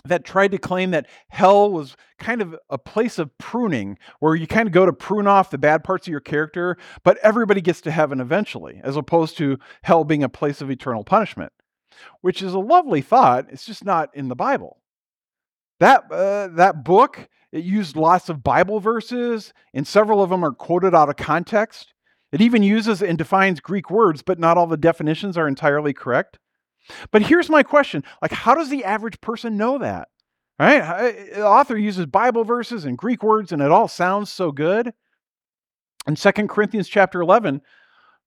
that 0.07 0.25
tried 0.25 0.51
to 0.51 0.59
claim 0.59 0.91
that 0.91 1.07
hell 1.29 1.71
was 1.71 1.97
kind 2.19 2.43
of 2.43 2.55
a 2.69 2.77
place 2.77 3.19
of 3.19 3.37
pruning 3.39 3.99
where 4.21 4.35
you 4.35 4.47
kind 4.47 4.67
of 4.67 4.73
go 4.73 4.85
to 4.85 4.93
prune 4.93 5.27
off 5.27 5.51
the 5.51 5.59
bad 5.59 5.83
parts 5.83 6.07
of 6.07 6.11
your 6.11 6.21
character, 6.21 6.77
but 7.03 7.17
everybody 7.19 7.61
gets 7.61 7.81
to 7.81 7.91
heaven 7.91 8.21
eventually, 8.21 8.81
as 8.85 8.97
opposed 8.97 9.37
to 9.39 9.59
hell 9.83 10.05
being 10.05 10.23
a 10.23 10.29
place 10.29 10.61
of 10.61 10.71
eternal 10.71 11.05
punishment, 11.05 11.53
which 12.21 12.43
is 12.43 12.53
a 12.53 12.59
lovely 12.59 13.01
thought. 13.01 13.47
It's 13.51 13.65
just 13.65 13.85
not 13.85 14.15
in 14.15 14.29
the 14.29 14.37
Bible. 14.37 14.79
That, 15.81 16.11
uh, 16.11 16.49
that 16.49 16.85
book 16.85 17.29
it 17.55 17.63
used 17.63 17.95
lots 17.95 18.29
of 18.29 18.43
Bible 18.43 18.81
verses, 18.81 19.53
and 19.73 19.87
several 19.87 20.21
of 20.21 20.29
them 20.29 20.45
are 20.45 20.51
quoted 20.51 20.93
out 20.93 21.09
of 21.09 21.15
context. 21.15 21.95
It 22.33 22.41
even 22.41 22.65
uses 22.65 23.01
and 23.01 23.17
defines 23.17 23.61
Greek 23.61 23.91
words, 23.91 24.23
but 24.23 24.41
not 24.41 24.59
all 24.59 24.67
the 24.67 24.77
definitions 24.77 25.39
are 25.39 25.47
entirely 25.47 25.93
correct. 25.93 26.41
But 27.13 27.23
here's 27.23 27.49
my 27.49 27.63
question 27.63 28.03
like, 28.21 28.33
how 28.33 28.57
does 28.57 28.71
the 28.71 28.85
average 28.85 29.21
person 29.21 29.57
know 29.57 29.79
that? 29.79 30.09
Right? 30.59 31.33
The 31.33 31.47
author 31.47 31.79
uses 31.79 32.07
Bible 32.07 32.43
verses 32.43 32.85
and 32.85 32.99
Greek 32.99 33.23
words, 33.23 33.53
and 33.53 33.63
it 33.63 33.71
all 33.71 33.87
sounds 33.87 34.33
so 34.33 34.51
good. 34.51 34.93
And 36.09 36.17
2 36.17 36.33
Corinthians 36.49 36.89
chapter 36.89 37.21
11 37.21 37.63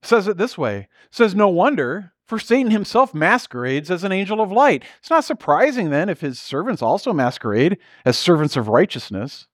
says 0.03 0.29
it 0.29 0.37
this 0.37 0.57
way 0.57 0.87
says, 1.11 1.35
No 1.35 1.49
wonder 1.49 2.13
for 2.27 2.39
Satan 2.39 2.71
himself 2.71 3.13
masquerades 3.13 3.89
as 3.89 4.03
an 4.03 4.11
angel 4.11 4.41
of 4.41 4.51
light. 4.51 4.83
It's 4.99 5.09
not 5.09 5.23
surprising 5.23 5.89
then 5.89 6.09
if 6.09 6.21
his 6.21 6.39
servants 6.39 6.81
also 6.81 7.13
masquerade 7.13 7.77
as 8.05 8.17
servants 8.17 8.57
of 8.57 8.67
righteousness. 8.67 9.47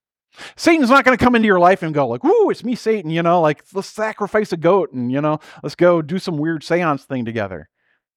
Satan's 0.56 0.90
not 0.90 1.06
going 1.06 1.16
to 1.16 1.24
come 1.24 1.36
into 1.36 1.46
your 1.46 1.60
life 1.60 1.84
and 1.84 1.94
go 1.94 2.08
like, 2.08 2.24
"Woo, 2.24 2.50
it's 2.50 2.64
me, 2.64 2.74
Satan," 2.74 3.12
you 3.12 3.22
know, 3.22 3.40
like 3.40 3.64
let's 3.74 3.88
sacrifice 3.88 4.52
a 4.52 4.58
goat 4.58 4.92
and 4.92 5.12
you 5.12 5.22
know, 5.22 5.40
let's 5.62 5.76
go 5.76 6.02
do 6.02 6.18
some 6.18 6.38
weird 6.38 6.64
séance 6.64 7.04
thing 7.04 7.24
together. 7.24 7.70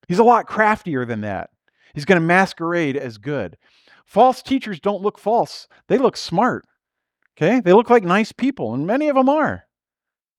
He's 0.08 0.18
a 0.18 0.25
lot 0.25 0.46
craftier 0.46 1.04
than 1.04 1.20
that. 1.20 1.50
He's 1.92 2.06
going 2.06 2.20
to 2.20 2.26
masquerade 2.26 2.96
as 2.96 3.18
good. 3.18 3.58
False 4.06 4.42
teachers 4.42 4.80
don't 4.80 5.02
look 5.02 5.18
false; 5.18 5.68
they 5.88 5.98
look 5.98 6.16
smart. 6.16 6.64
Okay, 7.36 7.60
they 7.60 7.75
look 7.75 7.90
like 7.90 8.04
nice 8.04 8.32
people, 8.32 8.72
and 8.72 8.86
many 8.86 9.10
of 9.10 9.16
them 9.16 9.28
are, 9.28 9.64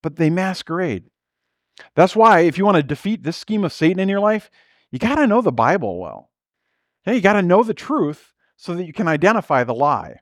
but 0.01 0.15
they 0.15 0.31
masquerade. 0.31 1.12
That's 1.96 2.15
why, 2.15 2.41
if 2.41 2.57
you 2.57 2.65
want 2.65 2.77
to 2.77 2.84
defeat 2.84 3.24
this 3.24 3.38
scheme 3.38 3.63
of 3.63 3.74
Satan 3.74 4.00
in 4.00 4.10
your 4.10 4.19
life, 4.19 4.50
you 4.91 5.00
got 5.00 5.15
to 5.15 5.27
know 5.27 5.41
the 5.41 5.51
Bible 5.51 6.00
well. 6.00 6.31
You 7.05 7.22
got 7.22 7.34
to 7.34 7.41
know 7.41 7.63
the 7.63 7.74
truth 7.74 8.34
so 8.57 8.75
that 8.75 8.86
you 8.86 8.93
can 8.93 9.07
identify 9.07 9.63
the 9.63 9.74
lie. 9.74 10.17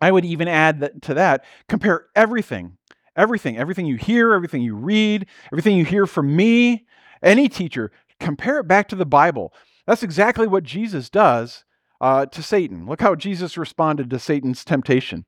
I 0.00 0.10
would 0.10 0.24
even 0.24 0.48
add 0.48 0.80
that, 0.80 1.02
to 1.02 1.14
that 1.14 1.44
compare 1.68 2.06
everything, 2.14 2.76
everything, 3.16 3.56
everything 3.56 3.86
you 3.86 3.96
hear, 3.96 4.34
everything 4.34 4.60
you 4.60 4.74
read, 4.74 5.26
everything 5.52 5.76
you 5.76 5.84
hear 5.84 6.06
from 6.06 6.34
me, 6.34 6.86
any 7.22 7.48
teacher, 7.48 7.90
compare 8.20 8.58
it 8.58 8.68
back 8.68 8.88
to 8.88 8.96
the 8.96 9.06
Bible. 9.06 9.54
That's 9.86 10.02
exactly 10.02 10.46
what 10.46 10.64
Jesus 10.64 11.08
does 11.08 11.64
uh, 12.00 12.26
to 12.26 12.42
Satan. 12.42 12.86
Look 12.86 13.00
how 13.00 13.14
Jesus 13.14 13.56
responded 13.56 14.10
to 14.10 14.18
Satan's 14.18 14.64
temptation. 14.64 15.24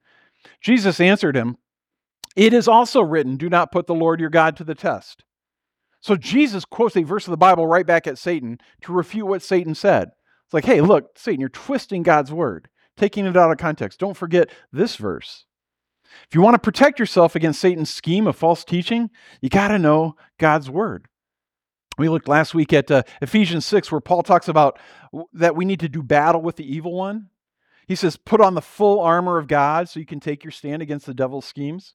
Jesus 0.61 1.01
answered 1.01 1.37
him, 1.37 1.57
It 2.35 2.53
is 2.53 2.69
also 2.69 3.01
written, 3.01 3.37
Do 3.37 3.49
not 3.49 3.73
put 3.73 3.87
the 3.87 3.95
Lord 3.95 4.21
your 4.21 4.31
God 4.31 4.57
to 4.57 4.65
the 4.65 4.75
test. 4.75 5.25
So 6.01 6.17
Jesus 6.17 6.65
quotes 6.65 6.97
a 6.97 7.03
verse 7.03 7.27
of 7.27 7.31
the 7.31 7.37
Bible 7.37 7.67
right 7.67 7.87
back 7.87 8.07
at 8.07 8.19
Satan 8.19 8.59
to 8.83 8.93
refute 8.93 9.27
what 9.27 9.43
Satan 9.43 9.75
said. 9.75 10.11
It's 10.45 10.55
like, 10.55 10.65
hey, 10.65 10.81
look, 10.81 11.19
Satan, 11.19 11.41
you're 11.41 11.49
twisting 11.49 12.03
God's 12.03 12.33
word, 12.33 12.69
taking 12.97 13.27
it 13.27 13.37
out 13.37 13.51
of 13.51 13.59
context. 13.59 13.99
Don't 13.99 14.17
forget 14.17 14.51
this 14.73 14.97
verse. 14.97 15.45
If 16.29 16.35
you 16.35 16.41
want 16.41 16.55
to 16.55 16.61
protect 16.61 16.99
yourself 17.01 17.35
against 17.35 17.61
Satan's 17.61 17.91
scheme 17.91 18.27
of 18.27 18.37
false 18.37 18.65
teaching, 18.65 19.11
you 19.41 19.49
got 19.49 19.69
to 19.69 19.79
know 19.79 20.17
God's 20.39 20.71
word. 20.71 21.09
We 21.99 22.09
looked 22.09 22.29
last 22.29 22.55
week 22.55 22.73
at 22.73 22.91
uh, 22.91 23.03
Ephesians 23.23 23.65
6, 23.67 23.91
where 23.91 24.01
Paul 24.01 24.23
talks 24.23 24.49
about 24.49 24.79
that 25.33 25.57
we 25.57 25.65
need 25.65 25.81
to 25.81 25.89
do 25.89 26.03
battle 26.03 26.43
with 26.43 26.57
the 26.57 26.75
evil 26.75 26.95
one. 26.95 27.31
He 27.89 27.95
says, 27.95 28.17
put 28.17 28.41
on 28.41 28.55
the 28.55 28.63
full 28.63 29.01
armor 29.01 29.39
of 29.39 29.47
God 29.47 29.89
so 29.89 30.01
you 30.01 30.07
can 30.07 30.21
take 30.21 30.45
your 30.45 30.51
stand 30.51 30.83
against 30.83 31.07
the 31.07 31.15
devil's 31.15 31.47
schemes. 31.47 31.95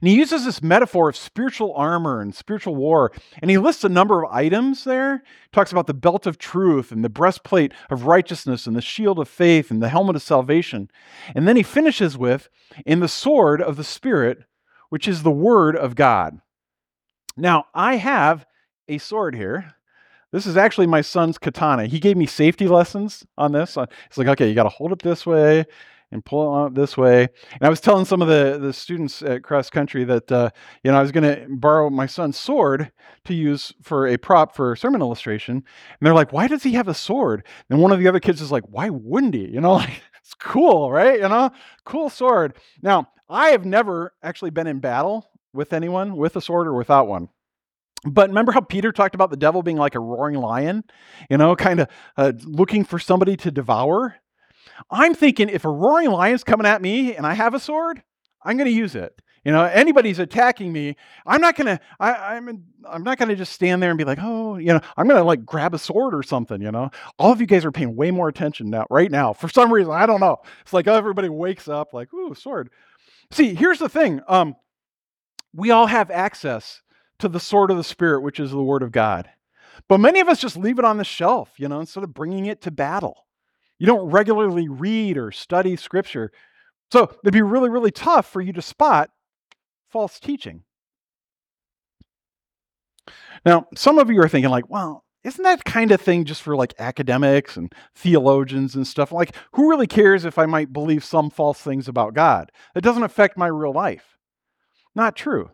And 0.00 0.08
he 0.08 0.16
uses 0.16 0.44
this 0.44 0.62
metaphor 0.62 1.08
of 1.08 1.16
spiritual 1.16 1.74
armor 1.74 2.20
and 2.20 2.34
spiritual 2.34 2.74
war. 2.74 3.12
And 3.40 3.50
he 3.50 3.58
lists 3.58 3.84
a 3.84 3.88
number 3.88 4.24
of 4.24 4.32
items 4.32 4.84
there. 4.84 5.22
He 5.24 5.48
talks 5.52 5.72
about 5.72 5.86
the 5.86 5.94
belt 5.94 6.26
of 6.26 6.38
truth 6.38 6.92
and 6.92 7.04
the 7.04 7.08
breastplate 7.08 7.72
of 7.90 8.06
righteousness 8.06 8.66
and 8.66 8.76
the 8.76 8.80
shield 8.80 9.18
of 9.18 9.28
faith 9.28 9.70
and 9.70 9.82
the 9.82 9.88
helmet 9.88 10.16
of 10.16 10.22
salvation. 10.22 10.90
And 11.34 11.46
then 11.46 11.56
he 11.56 11.62
finishes 11.62 12.16
with, 12.16 12.48
in 12.86 13.00
the 13.00 13.08
sword 13.08 13.60
of 13.60 13.76
the 13.76 13.84
Spirit, 13.84 14.44
which 14.88 15.08
is 15.08 15.22
the 15.22 15.30
word 15.30 15.76
of 15.76 15.94
God. 15.94 16.40
Now, 17.36 17.66
I 17.74 17.96
have 17.96 18.46
a 18.88 18.98
sword 18.98 19.34
here. 19.34 19.74
This 20.32 20.46
is 20.46 20.56
actually 20.56 20.86
my 20.86 21.00
son's 21.00 21.38
katana. 21.38 21.86
He 21.86 21.98
gave 21.98 22.16
me 22.16 22.26
safety 22.26 22.68
lessons 22.68 23.26
on 23.36 23.52
this. 23.52 23.74
He's 23.74 24.18
like, 24.18 24.28
okay, 24.28 24.48
you 24.48 24.54
got 24.54 24.64
to 24.64 24.68
hold 24.68 24.92
it 24.92 25.00
this 25.00 25.26
way 25.26 25.66
and 26.12 26.24
pull 26.24 26.42
it 26.42 26.60
out 26.60 26.74
this 26.74 26.96
way. 26.96 27.22
And 27.52 27.62
I 27.62 27.68
was 27.68 27.80
telling 27.80 28.04
some 28.04 28.22
of 28.22 28.28
the, 28.28 28.58
the 28.60 28.72
students 28.72 29.22
at 29.22 29.42
cross 29.42 29.70
country 29.70 30.04
that, 30.04 30.30
uh, 30.30 30.50
you 30.82 30.90
know, 30.90 30.98
I 30.98 31.02
was 31.02 31.12
going 31.12 31.24
to 31.24 31.46
borrow 31.48 31.90
my 31.90 32.06
son's 32.06 32.38
sword 32.38 32.90
to 33.24 33.34
use 33.34 33.72
for 33.82 34.06
a 34.06 34.16
prop 34.16 34.54
for 34.54 34.74
sermon 34.76 35.00
illustration. 35.00 35.56
And 35.56 35.64
they're 36.00 36.14
like, 36.14 36.32
why 36.32 36.48
does 36.48 36.62
he 36.62 36.72
have 36.72 36.88
a 36.88 36.94
sword? 36.94 37.46
And 37.68 37.80
one 37.80 37.92
of 37.92 37.98
the 37.98 38.08
other 38.08 38.20
kids 38.20 38.40
is 38.40 38.52
like, 38.52 38.64
why 38.68 38.90
wouldn't 38.90 39.34
he? 39.34 39.48
You 39.48 39.60
know, 39.60 39.72
like, 39.74 40.02
it's 40.20 40.34
cool, 40.34 40.90
right? 40.90 41.20
You 41.20 41.28
know, 41.28 41.50
cool 41.84 42.10
sword. 42.10 42.56
Now, 42.82 43.08
I 43.28 43.50
have 43.50 43.64
never 43.64 44.12
actually 44.22 44.50
been 44.50 44.66
in 44.66 44.80
battle 44.80 45.30
with 45.52 45.72
anyone 45.72 46.16
with 46.16 46.36
a 46.36 46.40
sword 46.40 46.66
or 46.66 46.74
without 46.74 47.06
one. 47.08 47.28
But 48.04 48.30
remember 48.30 48.52
how 48.52 48.60
Peter 48.60 48.92
talked 48.92 49.14
about 49.14 49.30
the 49.30 49.36
devil 49.36 49.62
being 49.62 49.76
like 49.76 49.94
a 49.94 50.00
roaring 50.00 50.36
lion, 50.36 50.84
you 51.28 51.36
know, 51.36 51.54
kind 51.54 51.80
of 51.80 51.88
uh, 52.16 52.32
looking 52.44 52.84
for 52.84 52.98
somebody 52.98 53.36
to 53.38 53.50
devour? 53.50 54.16
I'm 54.90 55.14
thinking 55.14 55.48
if 55.48 55.64
a 55.64 55.70
roaring 55.70 56.10
lion's 56.10 56.44
coming 56.44 56.66
at 56.66 56.82
me 56.82 57.14
and 57.16 57.26
I 57.26 57.34
have 57.34 57.54
a 57.54 57.60
sword, 57.60 58.02
I'm 58.42 58.56
going 58.56 58.70
to 58.70 58.76
use 58.76 58.94
it. 58.94 59.20
You 59.44 59.52
know, 59.52 59.64
anybody's 59.64 60.18
attacking 60.18 60.70
me, 60.70 60.96
I'm 61.24 61.40
not 61.40 61.56
gonna. 61.56 61.80
I, 61.98 62.12
I'm. 62.12 62.62
I'm 62.84 63.02
not 63.02 63.16
gonna 63.16 63.34
just 63.34 63.54
stand 63.54 63.82
there 63.82 63.90
and 63.90 63.96
be 63.96 64.04
like, 64.04 64.18
oh, 64.20 64.58
you 64.58 64.66
know, 64.66 64.80
I'm 64.98 65.08
gonna 65.08 65.24
like 65.24 65.46
grab 65.46 65.72
a 65.72 65.78
sword 65.78 66.14
or 66.14 66.22
something. 66.22 66.60
You 66.60 66.70
know, 66.70 66.90
all 67.18 67.32
of 67.32 67.40
you 67.40 67.46
guys 67.46 67.64
are 67.64 67.72
paying 67.72 67.96
way 67.96 68.10
more 68.10 68.28
attention 68.28 68.68
now, 68.68 68.84
right 68.90 69.10
now, 69.10 69.32
for 69.32 69.48
some 69.48 69.72
reason. 69.72 69.92
I 69.92 70.04
don't 70.04 70.20
know. 70.20 70.36
It's 70.60 70.74
like 70.74 70.86
everybody 70.86 71.30
wakes 71.30 71.68
up 71.68 71.94
like, 71.94 72.12
ooh, 72.12 72.34
sword. 72.34 72.68
See, 73.30 73.54
here's 73.54 73.78
the 73.78 73.88
thing. 73.88 74.20
Um, 74.28 74.56
we 75.54 75.70
all 75.70 75.86
have 75.86 76.10
access 76.10 76.82
to 77.20 77.28
the 77.28 77.40
sword 77.40 77.70
of 77.70 77.78
the 77.78 77.84
Spirit, 77.84 78.20
which 78.20 78.40
is 78.40 78.50
the 78.50 78.62
Word 78.62 78.82
of 78.82 78.92
God. 78.92 79.30
But 79.88 80.00
many 80.00 80.20
of 80.20 80.28
us 80.28 80.38
just 80.38 80.56
leave 80.56 80.78
it 80.78 80.84
on 80.84 80.98
the 80.98 81.04
shelf, 81.04 81.50
you 81.56 81.68
know, 81.68 81.80
instead 81.80 82.04
of 82.04 82.12
bringing 82.12 82.44
it 82.44 82.60
to 82.62 82.70
battle. 82.70 83.24
You 83.80 83.86
don't 83.86 84.10
regularly 84.10 84.68
read 84.68 85.16
or 85.16 85.32
study 85.32 85.74
Scripture. 85.74 86.30
So 86.92 87.10
it'd 87.24 87.32
be 87.32 87.42
really, 87.42 87.70
really 87.70 87.90
tough 87.90 88.30
for 88.30 88.40
you 88.40 88.52
to 88.52 88.62
spot 88.62 89.10
false 89.88 90.20
teaching. 90.20 90.62
Now, 93.44 93.66
some 93.74 93.98
of 93.98 94.10
you 94.10 94.20
are 94.20 94.28
thinking, 94.28 94.50
like, 94.50 94.68
well, 94.68 95.04
isn't 95.24 95.42
that 95.42 95.64
kind 95.64 95.92
of 95.92 96.00
thing 96.00 96.26
just 96.26 96.42
for 96.42 96.56
like 96.56 96.74
academics 96.78 97.56
and 97.56 97.72
theologians 97.94 98.74
and 98.74 98.86
stuff? 98.86 99.12
Like, 99.12 99.34
who 99.52 99.70
really 99.70 99.86
cares 99.86 100.24
if 100.24 100.38
I 100.38 100.44
might 100.46 100.72
believe 100.72 101.02
some 101.02 101.30
false 101.30 101.60
things 101.60 101.88
about 101.88 102.14
God? 102.14 102.52
It 102.74 102.82
doesn't 102.82 103.02
affect 103.02 103.38
my 103.38 103.46
real 103.46 103.72
life. 103.72 104.18
Not 104.94 105.16
true. 105.16 105.50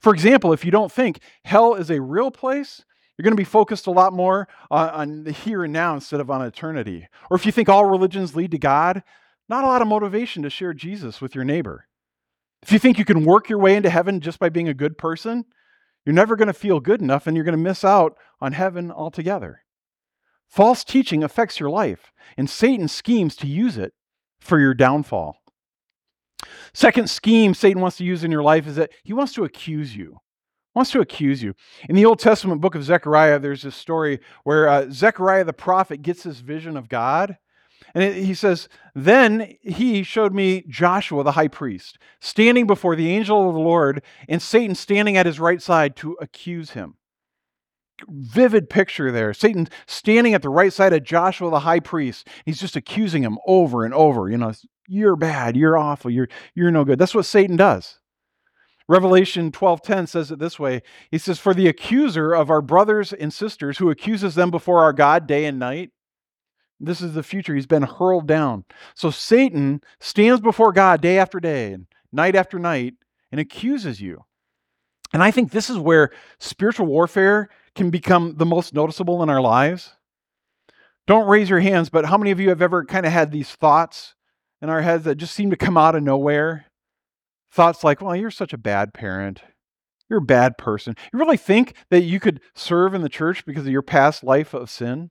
For 0.00 0.12
example, 0.12 0.52
if 0.52 0.66
you 0.66 0.70
don't 0.70 0.92
think 0.92 1.20
hell 1.44 1.74
is 1.74 1.90
a 1.90 2.02
real 2.02 2.30
place, 2.30 2.84
you're 3.18 3.24
going 3.24 3.36
to 3.36 3.40
be 3.40 3.44
focused 3.44 3.88
a 3.88 3.90
lot 3.90 4.12
more 4.12 4.46
on, 4.70 4.88
on, 4.90 5.24
the 5.24 5.32
here 5.32 5.64
and 5.64 5.72
now 5.72 5.94
instead 5.94 6.20
of 6.20 6.30
on 6.30 6.40
eternity. 6.40 7.08
Or 7.30 7.36
if 7.36 7.44
you 7.44 7.50
think 7.50 7.68
all 7.68 7.84
religions 7.84 8.36
lead 8.36 8.52
to 8.52 8.58
God, 8.58 9.02
not 9.48 9.64
a 9.64 9.66
lot 9.66 9.82
of 9.82 9.88
motivation 9.88 10.44
to 10.44 10.50
share 10.50 10.72
Jesus 10.72 11.20
with 11.20 11.34
your 11.34 11.44
neighbor. 11.44 11.88
If 12.62 12.70
you 12.70 12.78
think 12.78 12.96
you 12.98 13.04
can 13.04 13.24
work 13.24 13.48
your 13.48 13.58
way 13.58 13.74
into 13.74 13.90
heaven 13.90 14.20
just 14.20 14.38
by 14.38 14.48
being 14.50 14.68
a 14.68 14.74
good 14.74 14.96
person, 14.96 15.44
you're 16.06 16.14
never 16.14 16.36
going 16.36 16.48
to 16.48 16.54
feel 16.54 16.80
good 16.80 17.02
enough 17.02 17.26
and 17.26 17.36
you're 17.36 17.44
going 17.44 17.56
to 17.56 17.62
miss 17.62 17.84
out 17.84 18.16
on 18.40 18.52
heaven 18.52 18.92
altogether. 18.92 19.62
False 20.48 20.84
teaching 20.84 21.22
affects 21.22 21.60
your 21.60 21.68
life, 21.68 22.12
and 22.36 22.48
Satan 22.48 22.88
schemes 22.88 23.36
to 23.36 23.46
use 23.46 23.76
it 23.76 23.92
for 24.40 24.58
your 24.58 24.74
downfall. 24.74 25.36
Second 26.72 27.10
scheme 27.10 27.52
Satan 27.52 27.82
wants 27.82 27.98
to 27.98 28.04
use 28.04 28.24
in 28.24 28.30
your 28.30 28.42
life 28.42 28.66
is 28.66 28.76
that 28.76 28.90
he 29.02 29.12
wants 29.12 29.32
to 29.34 29.44
accuse 29.44 29.94
you. 29.96 30.18
Wants 30.78 30.92
to 30.92 31.00
accuse 31.00 31.42
you. 31.42 31.56
In 31.88 31.96
the 31.96 32.04
Old 32.04 32.20
Testament 32.20 32.60
book 32.60 32.76
of 32.76 32.84
Zechariah, 32.84 33.40
there's 33.40 33.62
this 33.62 33.74
story 33.74 34.20
where 34.44 34.68
uh, 34.68 34.86
Zechariah 34.92 35.42
the 35.42 35.52
prophet 35.52 36.02
gets 36.02 36.22
this 36.22 36.38
vision 36.38 36.76
of 36.76 36.88
God. 36.88 37.36
And 37.96 38.14
he 38.14 38.32
says, 38.32 38.68
Then 38.94 39.56
he 39.60 40.04
showed 40.04 40.32
me 40.32 40.62
Joshua 40.68 41.24
the 41.24 41.32
high 41.32 41.48
priest 41.48 41.98
standing 42.20 42.68
before 42.68 42.94
the 42.94 43.10
angel 43.10 43.48
of 43.48 43.56
the 43.56 43.60
Lord, 43.60 44.04
and 44.28 44.40
Satan 44.40 44.76
standing 44.76 45.16
at 45.16 45.26
his 45.26 45.40
right 45.40 45.60
side 45.60 45.96
to 45.96 46.16
accuse 46.20 46.70
him. 46.70 46.94
Vivid 48.08 48.70
picture 48.70 49.10
there. 49.10 49.34
Satan 49.34 49.66
standing 49.88 50.32
at 50.32 50.42
the 50.42 50.48
right 50.48 50.72
side 50.72 50.92
of 50.92 51.02
Joshua 51.02 51.50
the 51.50 51.58
high 51.58 51.80
priest. 51.80 52.28
He's 52.44 52.60
just 52.60 52.76
accusing 52.76 53.24
him 53.24 53.36
over 53.48 53.84
and 53.84 53.92
over. 53.94 54.30
You 54.30 54.38
know, 54.38 54.52
you're 54.86 55.16
bad, 55.16 55.56
you're 55.56 55.76
awful, 55.76 56.08
you're, 56.08 56.28
you're 56.54 56.70
no 56.70 56.84
good. 56.84 57.00
That's 57.00 57.16
what 57.16 57.26
Satan 57.26 57.56
does. 57.56 57.98
Revelation 58.88 59.52
12:10 59.52 60.06
says 60.06 60.30
it 60.30 60.38
this 60.38 60.58
way. 60.58 60.82
He 61.10 61.18
says, 61.18 61.38
"For 61.38 61.52
the 61.52 61.68
accuser 61.68 62.32
of 62.32 62.50
our 62.50 62.62
brothers 62.62 63.12
and 63.12 63.32
sisters 63.32 63.78
who 63.78 63.90
accuses 63.90 64.34
them 64.34 64.50
before 64.50 64.82
our 64.82 64.92
God 64.92 65.26
day 65.26 65.44
and 65.44 65.58
night, 65.58 65.90
this 66.80 67.00
is 67.00 67.14
the 67.14 67.22
future. 67.22 67.54
He's 67.54 67.66
been 67.66 67.82
hurled 67.82 68.26
down. 68.26 68.64
So 68.94 69.10
Satan 69.10 69.82
stands 70.00 70.40
before 70.40 70.72
God 70.72 71.00
day 71.00 71.18
after 71.18 71.40
day 71.40 71.72
and 71.72 71.86
night 72.12 72.34
after 72.34 72.58
night 72.58 72.94
and 73.30 73.40
accuses 73.40 74.00
you. 74.00 74.24
And 75.12 75.22
I 75.22 75.30
think 75.30 75.50
this 75.50 75.68
is 75.68 75.78
where 75.78 76.10
spiritual 76.38 76.86
warfare 76.86 77.48
can 77.74 77.90
become 77.90 78.36
the 78.36 78.46
most 78.46 78.74
noticeable 78.74 79.22
in 79.22 79.28
our 79.28 79.40
lives. 79.40 79.96
Don't 81.06 81.28
raise 81.28 81.50
your 81.50 81.60
hands, 81.60 81.88
but 81.88 82.04
how 82.04 82.18
many 82.18 82.30
of 82.30 82.40
you 82.40 82.50
have 82.50 82.62
ever 82.62 82.84
kind 82.84 83.06
of 83.06 83.12
had 83.12 83.32
these 83.32 83.50
thoughts 83.50 84.14
in 84.60 84.68
our 84.68 84.82
heads 84.82 85.04
that 85.04 85.16
just 85.16 85.34
seem 85.34 85.50
to 85.50 85.56
come 85.56 85.76
out 85.76 85.94
of 85.94 86.02
nowhere. 86.02 86.66
Thoughts 87.50 87.82
like, 87.84 88.00
well, 88.00 88.16
you're 88.16 88.30
such 88.30 88.52
a 88.52 88.58
bad 88.58 88.92
parent. 88.92 89.42
You're 90.08 90.20
a 90.20 90.22
bad 90.22 90.58
person. 90.58 90.96
You 91.12 91.18
really 91.18 91.36
think 91.36 91.74
that 91.90 92.02
you 92.02 92.20
could 92.20 92.40
serve 92.54 92.94
in 92.94 93.02
the 93.02 93.08
church 93.08 93.44
because 93.44 93.66
of 93.66 93.72
your 93.72 93.82
past 93.82 94.24
life 94.24 94.54
of 94.54 94.70
sin? 94.70 95.10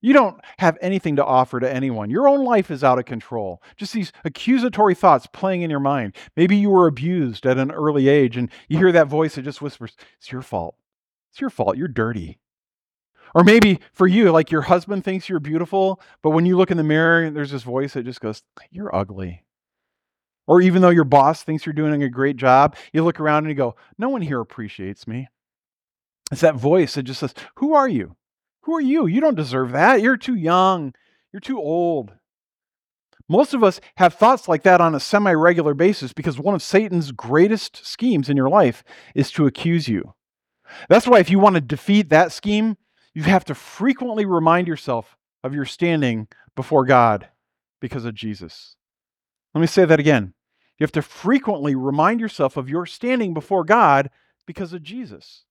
You 0.00 0.12
don't 0.12 0.40
have 0.58 0.78
anything 0.80 1.16
to 1.16 1.24
offer 1.24 1.58
to 1.58 1.72
anyone. 1.72 2.08
Your 2.08 2.28
own 2.28 2.44
life 2.44 2.70
is 2.70 2.84
out 2.84 3.00
of 3.00 3.04
control. 3.04 3.60
Just 3.76 3.92
these 3.92 4.12
accusatory 4.24 4.94
thoughts 4.94 5.26
playing 5.26 5.62
in 5.62 5.70
your 5.70 5.80
mind. 5.80 6.14
Maybe 6.36 6.56
you 6.56 6.70
were 6.70 6.86
abused 6.86 7.44
at 7.46 7.58
an 7.58 7.72
early 7.72 8.08
age 8.08 8.36
and 8.36 8.48
you 8.68 8.78
hear 8.78 8.92
that 8.92 9.08
voice 9.08 9.34
that 9.34 9.42
just 9.42 9.60
whispers, 9.60 9.96
It's 10.18 10.30
your 10.30 10.42
fault. 10.42 10.76
It's 11.32 11.40
your 11.40 11.50
fault. 11.50 11.76
You're 11.76 11.88
dirty. 11.88 12.38
Or 13.34 13.42
maybe 13.42 13.80
for 13.92 14.06
you, 14.06 14.30
like 14.30 14.50
your 14.52 14.62
husband 14.62 15.04
thinks 15.04 15.28
you're 15.28 15.40
beautiful, 15.40 16.00
but 16.22 16.30
when 16.30 16.46
you 16.46 16.56
look 16.56 16.70
in 16.70 16.76
the 16.76 16.84
mirror, 16.84 17.28
there's 17.30 17.50
this 17.50 17.64
voice 17.64 17.94
that 17.94 18.04
just 18.04 18.20
goes, 18.20 18.42
You're 18.70 18.94
ugly. 18.94 19.44
Or 20.48 20.62
even 20.62 20.82
though 20.82 20.88
your 20.88 21.04
boss 21.04 21.42
thinks 21.42 21.66
you're 21.66 21.74
doing 21.74 22.02
a 22.02 22.08
great 22.08 22.36
job, 22.36 22.74
you 22.92 23.04
look 23.04 23.20
around 23.20 23.44
and 23.44 23.50
you 23.50 23.54
go, 23.54 23.76
No 23.98 24.08
one 24.08 24.22
here 24.22 24.40
appreciates 24.40 25.06
me. 25.06 25.28
It's 26.32 26.40
that 26.40 26.56
voice 26.56 26.94
that 26.94 27.04
just 27.04 27.20
says, 27.20 27.34
Who 27.56 27.74
are 27.74 27.86
you? 27.86 28.16
Who 28.62 28.74
are 28.74 28.80
you? 28.80 29.06
You 29.06 29.20
don't 29.20 29.36
deserve 29.36 29.72
that. 29.72 30.00
You're 30.00 30.16
too 30.16 30.34
young. 30.34 30.94
You're 31.32 31.40
too 31.40 31.58
old. 31.58 32.14
Most 33.28 33.52
of 33.52 33.62
us 33.62 33.78
have 33.98 34.14
thoughts 34.14 34.48
like 34.48 34.62
that 34.62 34.80
on 34.80 34.94
a 34.94 35.00
semi 35.00 35.32
regular 35.32 35.74
basis 35.74 36.14
because 36.14 36.38
one 36.38 36.54
of 36.54 36.62
Satan's 36.62 37.12
greatest 37.12 37.84
schemes 37.86 38.30
in 38.30 38.36
your 38.36 38.48
life 38.48 38.82
is 39.14 39.30
to 39.32 39.46
accuse 39.46 39.86
you. 39.86 40.14
That's 40.88 41.06
why, 41.06 41.18
if 41.18 41.30
you 41.30 41.38
want 41.38 41.56
to 41.56 41.60
defeat 41.60 42.08
that 42.08 42.32
scheme, 42.32 42.78
you 43.14 43.24
have 43.24 43.44
to 43.46 43.54
frequently 43.54 44.24
remind 44.24 44.66
yourself 44.66 45.16
of 45.44 45.54
your 45.54 45.66
standing 45.66 46.28
before 46.56 46.86
God 46.86 47.28
because 47.80 48.06
of 48.06 48.14
Jesus. 48.14 48.76
Let 49.54 49.60
me 49.60 49.66
say 49.66 49.84
that 49.84 50.00
again. 50.00 50.34
You 50.78 50.84
have 50.84 50.92
to 50.92 51.02
frequently 51.02 51.74
remind 51.74 52.20
yourself 52.20 52.56
of 52.56 52.68
your 52.68 52.86
standing 52.86 53.34
before 53.34 53.64
God 53.64 54.10
because 54.46 54.72
of 54.72 54.82
Jesus. 54.82 55.44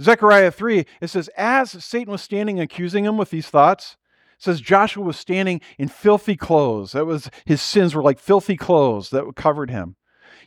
Zechariah 0.00 0.50
3, 0.50 0.86
it 1.00 1.08
says, 1.08 1.28
As 1.36 1.70
Satan 1.84 2.10
was 2.10 2.22
standing 2.22 2.58
accusing 2.58 3.04
him 3.04 3.16
with 3.16 3.30
these 3.30 3.48
thoughts, 3.48 3.96
says 4.38 4.60
Joshua 4.60 5.04
was 5.04 5.18
standing 5.18 5.60
in 5.78 5.88
filthy 5.88 6.36
clothes. 6.36 6.92
That 6.92 7.04
was 7.04 7.30
his 7.44 7.60
sins 7.60 7.94
were 7.94 8.02
like 8.02 8.18
filthy 8.18 8.56
clothes 8.56 9.10
that 9.10 9.36
covered 9.36 9.70
him. 9.70 9.96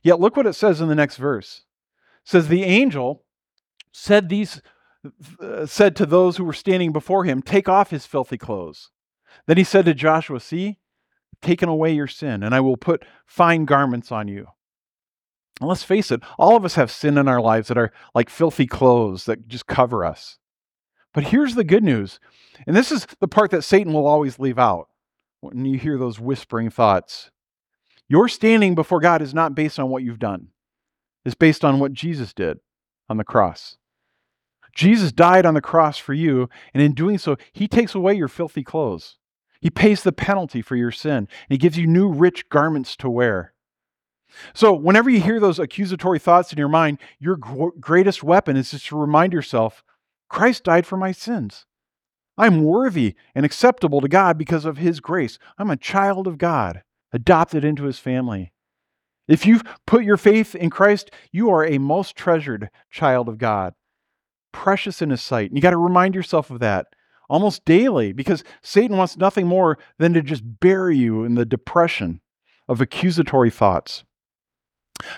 Yet 0.01 0.19
look 0.19 0.35
what 0.35 0.47
it 0.47 0.53
says 0.53 0.81
in 0.81 0.89
the 0.89 0.95
next 0.95 1.17
verse. 1.17 1.63
It 2.25 2.29
says, 2.29 2.47
The 2.47 2.63
angel 2.63 3.23
said 3.91 4.29
these 4.29 4.61
uh, 5.39 5.65
said 5.65 5.95
to 5.97 6.05
those 6.05 6.37
who 6.37 6.43
were 6.43 6.53
standing 6.53 6.91
before 6.91 7.25
him, 7.25 7.41
Take 7.41 7.69
off 7.69 7.91
his 7.91 8.05
filthy 8.05 8.37
clothes. 8.37 8.89
Then 9.47 9.57
he 9.57 9.63
said 9.63 9.85
to 9.85 9.93
Joshua, 9.93 10.39
See, 10.39 10.79
taken 11.43 11.69
away 11.69 11.93
your 11.93 12.07
sin, 12.07 12.41
and 12.43 12.55
I 12.55 12.59
will 12.59 12.77
put 12.77 13.03
fine 13.25 13.65
garments 13.65 14.11
on 14.11 14.27
you. 14.27 14.47
And 15.59 15.69
let's 15.69 15.83
face 15.83 16.11
it, 16.11 16.21
all 16.39 16.55
of 16.55 16.65
us 16.65 16.75
have 16.75 16.89
sin 16.89 17.17
in 17.17 17.27
our 17.27 17.41
lives 17.41 17.67
that 17.67 17.77
are 17.77 17.91
like 18.15 18.29
filthy 18.29 18.65
clothes 18.65 19.25
that 19.25 19.47
just 19.47 19.67
cover 19.67 20.03
us. 20.03 20.37
But 21.13 21.25
here's 21.25 21.55
the 21.55 21.63
good 21.63 21.83
news. 21.83 22.19
And 22.65 22.75
this 22.75 22.91
is 22.91 23.05
the 23.19 23.27
part 23.27 23.51
that 23.51 23.63
Satan 23.63 23.93
will 23.93 24.07
always 24.07 24.39
leave 24.39 24.57
out 24.57 24.89
when 25.41 25.65
you 25.65 25.77
hear 25.77 25.97
those 25.97 26.19
whispering 26.19 26.69
thoughts. 26.69 27.29
Your 28.09 28.27
standing 28.27 28.75
before 28.75 28.99
God 28.99 29.21
is 29.21 29.33
not 29.33 29.55
based 29.55 29.79
on 29.79 29.89
what 29.89 30.03
you've 30.03 30.19
done, 30.19 30.49
it's 31.25 31.35
based 31.35 31.63
on 31.63 31.79
what 31.79 31.93
Jesus 31.93 32.33
did 32.33 32.59
on 33.09 33.17
the 33.17 33.23
cross. 33.23 33.77
Jesus 34.75 35.11
died 35.11 35.45
on 35.45 35.53
the 35.53 35.61
cross 35.61 35.99
for 35.99 36.13
you, 36.13 36.49
and 36.73 36.81
in 36.81 36.93
doing 36.93 37.19
so, 37.19 37.37
he 37.51 37.67
takes 37.67 37.93
away 37.93 38.15
your 38.15 38.27
filthy 38.27 38.63
clothes. 38.63 39.17
He 39.63 39.69
pays 39.69 40.03
the 40.03 40.11
penalty 40.11 40.61
for 40.61 40.75
your 40.75 40.91
sin, 40.91 41.15
and 41.19 41.29
he 41.47 41.57
gives 41.57 41.77
you 41.77 41.87
new 41.87 42.09
rich 42.09 42.49
garments 42.49 42.97
to 42.97 43.09
wear. 43.09 43.53
So, 44.53 44.73
whenever 44.73 45.09
you 45.09 45.21
hear 45.21 45.39
those 45.39 45.57
accusatory 45.57 46.19
thoughts 46.19 46.51
in 46.51 46.59
your 46.59 46.67
mind, 46.67 46.97
your 47.17 47.37
greatest 47.37 48.23
weapon 48.23 48.57
is 48.57 48.71
just 48.71 48.87
to 48.87 48.97
remind 48.97 49.31
yourself 49.31 49.81
Christ 50.27 50.65
died 50.65 50.85
for 50.85 50.97
my 50.97 51.13
sins. 51.13 51.65
I'm 52.37 52.65
worthy 52.65 53.15
and 53.33 53.45
acceptable 53.45 54.01
to 54.01 54.09
God 54.09 54.37
because 54.37 54.65
of 54.65 54.79
His 54.79 54.99
grace. 54.99 55.39
I'm 55.57 55.69
a 55.69 55.77
child 55.77 56.27
of 56.27 56.37
God, 56.37 56.83
adopted 57.13 57.63
into 57.63 57.85
His 57.85 57.99
family. 57.99 58.51
If 59.29 59.45
you've 59.45 59.63
put 59.87 60.03
your 60.03 60.17
faith 60.17 60.55
in 60.55 60.71
Christ, 60.71 61.09
you 61.31 61.49
are 61.49 61.65
a 61.65 61.77
most 61.77 62.17
treasured 62.17 62.69
child 62.91 63.29
of 63.29 63.37
God, 63.37 63.75
precious 64.51 65.01
in 65.01 65.09
His 65.09 65.21
sight. 65.21 65.51
And 65.51 65.57
you 65.57 65.61
got 65.61 65.69
to 65.69 65.77
remind 65.77 66.15
yourself 66.15 66.51
of 66.51 66.59
that 66.59 66.87
almost 67.33 67.65
daily 67.65 68.13
because 68.13 68.43
Satan 68.61 68.95
wants 68.95 69.17
nothing 69.17 69.47
more 69.47 69.77
than 69.97 70.13
to 70.13 70.21
just 70.21 70.43
bury 70.59 70.97
you 70.97 71.23
in 71.23 71.35
the 71.35 71.45
depression 71.45 72.21
of 72.69 72.79
accusatory 72.79 73.49
thoughts. 73.49 74.03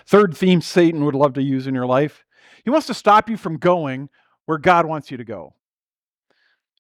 Third 0.08 0.36
theme 0.36 0.62
Satan 0.62 1.06
would 1.06 1.14
love 1.14 1.34
to 1.34 1.44
use 1.44 1.68
in 1.68 1.76
your 1.76 1.86
life 1.86 2.26
he 2.66 2.72
wants 2.72 2.88
to 2.88 2.96
stop 2.96 3.30
you 3.30 3.38
from 3.38 3.58
going 3.58 4.10
where 4.46 4.58
God 4.58 4.88
wants 4.88 5.12
you 5.12 5.18
to 5.18 5.24
go. 5.24 5.54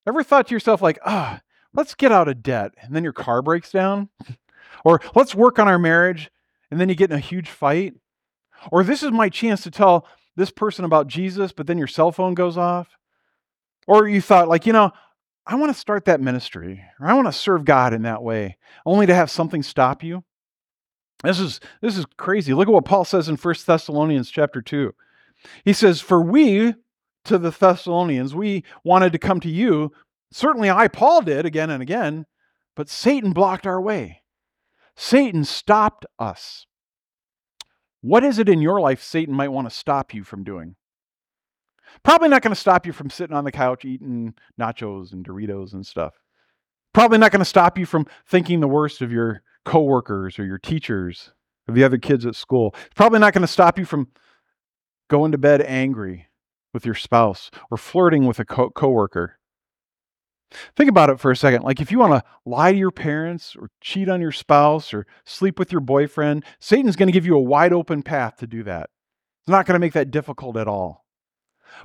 Ever 0.07 0.23
thought 0.23 0.47
to 0.47 0.53
yourself, 0.53 0.81
like, 0.81 0.99
ah, 1.05 1.37
oh, 1.37 1.41
let's 1.73 1.93
get 1.93 2.11
out 2.11 2.27
of 2.27 2.43
debt, 2.43 2.71
and 2.81 2.95
then 2.95 3.03
your 3.03 3.13
car 3.13 3.41
breaks 3.41 3.71
down? 3.71 4.09
or 4.85 4.99
let's 5.13 5.35
work 5.35 5.59
on 5.59 5.67
our 5.67 5.79
marriage, 5.79 6.31
and 6.69 6.81
then 6.81 6.89
you 6.89 6.95
get 6.95 7.11
in 7.11 7.15
a 7.15 7.19
huge 7.19 7.49
fight? 7.49 7.93
Or 8.71 8.83
this 8.83 9.03
is 9.03 9.11
my 9.11 9.29
chance 9.29 9.61
to 9.63 9.71
tell 9.71 10.07
this 10.35 10.49
person 10.49 10.85
about 10.85 11.07
Jesus, 11.07 11.51
but 11.51 11.67
then 11.67 11.77
your 11.77 11.87
cell 11.87 12.11
phone 12.11 12.33
goes 12.33 12.57
off? 12.57 12.97
Or 13.87 14.07
you 14.07 14.21
thought, 14.21 14.47
like, 14.47 14.65
you 14.65 14.73
know, 14.73 14.91
I 15.47 15.55
want 15.55 15.73
to 15.73 15.79
start 15.79 16.05
that 16.05 16.21
ministry, 16.21 16.83
or 16.99 17.07
I 17.07 17.13
want 17.13 17.27
to 17.27 17.31
serve 17.31 17.65
God 17.65 17.93
in 17.93 18.01
that 18.01 18.23
way, 18.23 18.57
only 18.85 19.05
to 19.05 19.13
have 19.13 19.29
something 19.29 19.61
stop 19.61 20.03
you? 20.03 20.23
This 21.23 21.39
is 21.39 21.59
this 21.81 21.97
is 21.97 22.05
crazy. 22.17 22.53
Look 22.53 22.67
at 22.67 22.73
what 22.73 22.85
Paul 22.85 23.05
says 23.05 23.29
in 23.29 23.35
1 23.35 23.55
Thessalonians 23.65 24.29
chapter 24.29 24.61
2. 24.61 24.93
He 25.63 25.73
says, 25.73 26.01
For 26.01 26.21
we 26.21 26.73
to 27.25 27.37
the 27.37 27.51
Thessalonians, 27.51 28.35
we 28.35 28.63
wanted 28.83 29.11
to 29.13 29.19
come 29.19 29.39
to 29.41 29.49
you. 29.49 29.91
Certainly 30.31 30.69
I, 30.69 30.87
Paul, 30.87 31.21
did 31.21 31.45
again 31.45 31.69
and 31.69 31.81
again, 31.81 32.25
but 32.75 32.89
Satan 32.89 33.31
blocked 33.31 33.65
our 33.65 33.81
way. 33.81 34.21
Satan 34.95 35.43
stopped 35.43 36.05
us. 36.19 36.65
What 38.01 38.23
is 38.23 38.39
it 38.39 38.49
in 38.49 38.61
your 38.61 38.79
life 38.79 39.01
Satan 39.01 39.33
might 39.33 39.51
want 39.51 39.69
to 39.69 39.75
stop 39.75 40.13
you 40.13 40.23
from 40.23 40.43
doing? 40.43 40.75
Probably 42.03 42.29
not 42.29 42.41
going 42.41 42.53
to 42.53 42.59
stop 42.59 42.85
you 42.85 42.93
from 42.93 43.09
sitting 43.09 43.35
on 43.35 43.43
the 43.43 43.51
couch 43.51 43.85
eating 43.85 44.33
nachos 44.59 45.13
and 45.13 45.25
Doritos 45.25 45.73
and 45.73 45.85
stuff. 45.85 46.13
Probably 46.93 47.17
not 47.17 47.31
going 47.31 47.39
to 47.39 47.45
stop 47.45 47.77
you 47.77 47.85
from 47.85 48.07
thinking 48.27 48.59
the 48.59 48.67
worst 48.67 49.01
of 49.01 49.11
your 49.11 49.41
coworkers 49.65 50.39
or 50.39 50.45
your 50.45 50.59
teachers 50.59 51.33
or 51.67 51.73
the 51.73 51.83
other 51.83 51.97
kids 51.97 52.25
at 52.25 52.35
school. 52.35 52.73
Probably 52.95 53.19
not 53.19 53.33
going 53.33 53.41
to 53.41 53.47
stop 53.47 53.77
you 53.77 53.85
from 53.85 54.07
going 55.09 55.31
to 55.31 55.37
bed 55.37 55.61
angry 55.61 56.27
with 56.73 56.85
your 56.85 56.95
spouse 56.95 57.51
or 57.71 57.77
flirting 57.77 58.25
with 58.25 58.39
a 58.39 58.45
co- 58.45 58.69
coworker. 58.69 59.39
Think 60.75 60.89
about 60.89 61.09
it 61.09 61.19
for 61.19 61.31
a 61.31 61.35
second. 61.35 61.63
Like 61.63 61.81
if 61.81 61.91
you 61.91 61.99
want 61.99 62.13
to 62.13 62.23
lie 62.45 62.71
to 62.71 62.77
your 62.77 62.91
parents 62.91 63.55
or 63.55 63.69
cheat 63.81 64.09
on 64.09 64.21
your 64.21 64.31
spouse 64.31 64.93
or 64.93 65.05
sleep 65.25 65.57
with 65.59 65.71
your 65.71 65.81
boyfriend, 65.81 66.45
Satan's 66.59 66.95
going 66.95 67.07
to 67.07 67.13
give 67.13 67.25
you 67.25 67.35
a 67.35 67.41
wide 67.41 67.73
open 67.73 68.03
path 68.03 68.37
to 68.37 68.47
do 68.47 68.63
that. 68.63 68.89
It's 69.43 69.51
not 69.51 69.65
going 69.65 69.73
to 69.73 69.79
make 69.79 69.93
that 69.93 70.11
difficult 70.11 70.57
at 70.57 70.67
all. 70.67 71.04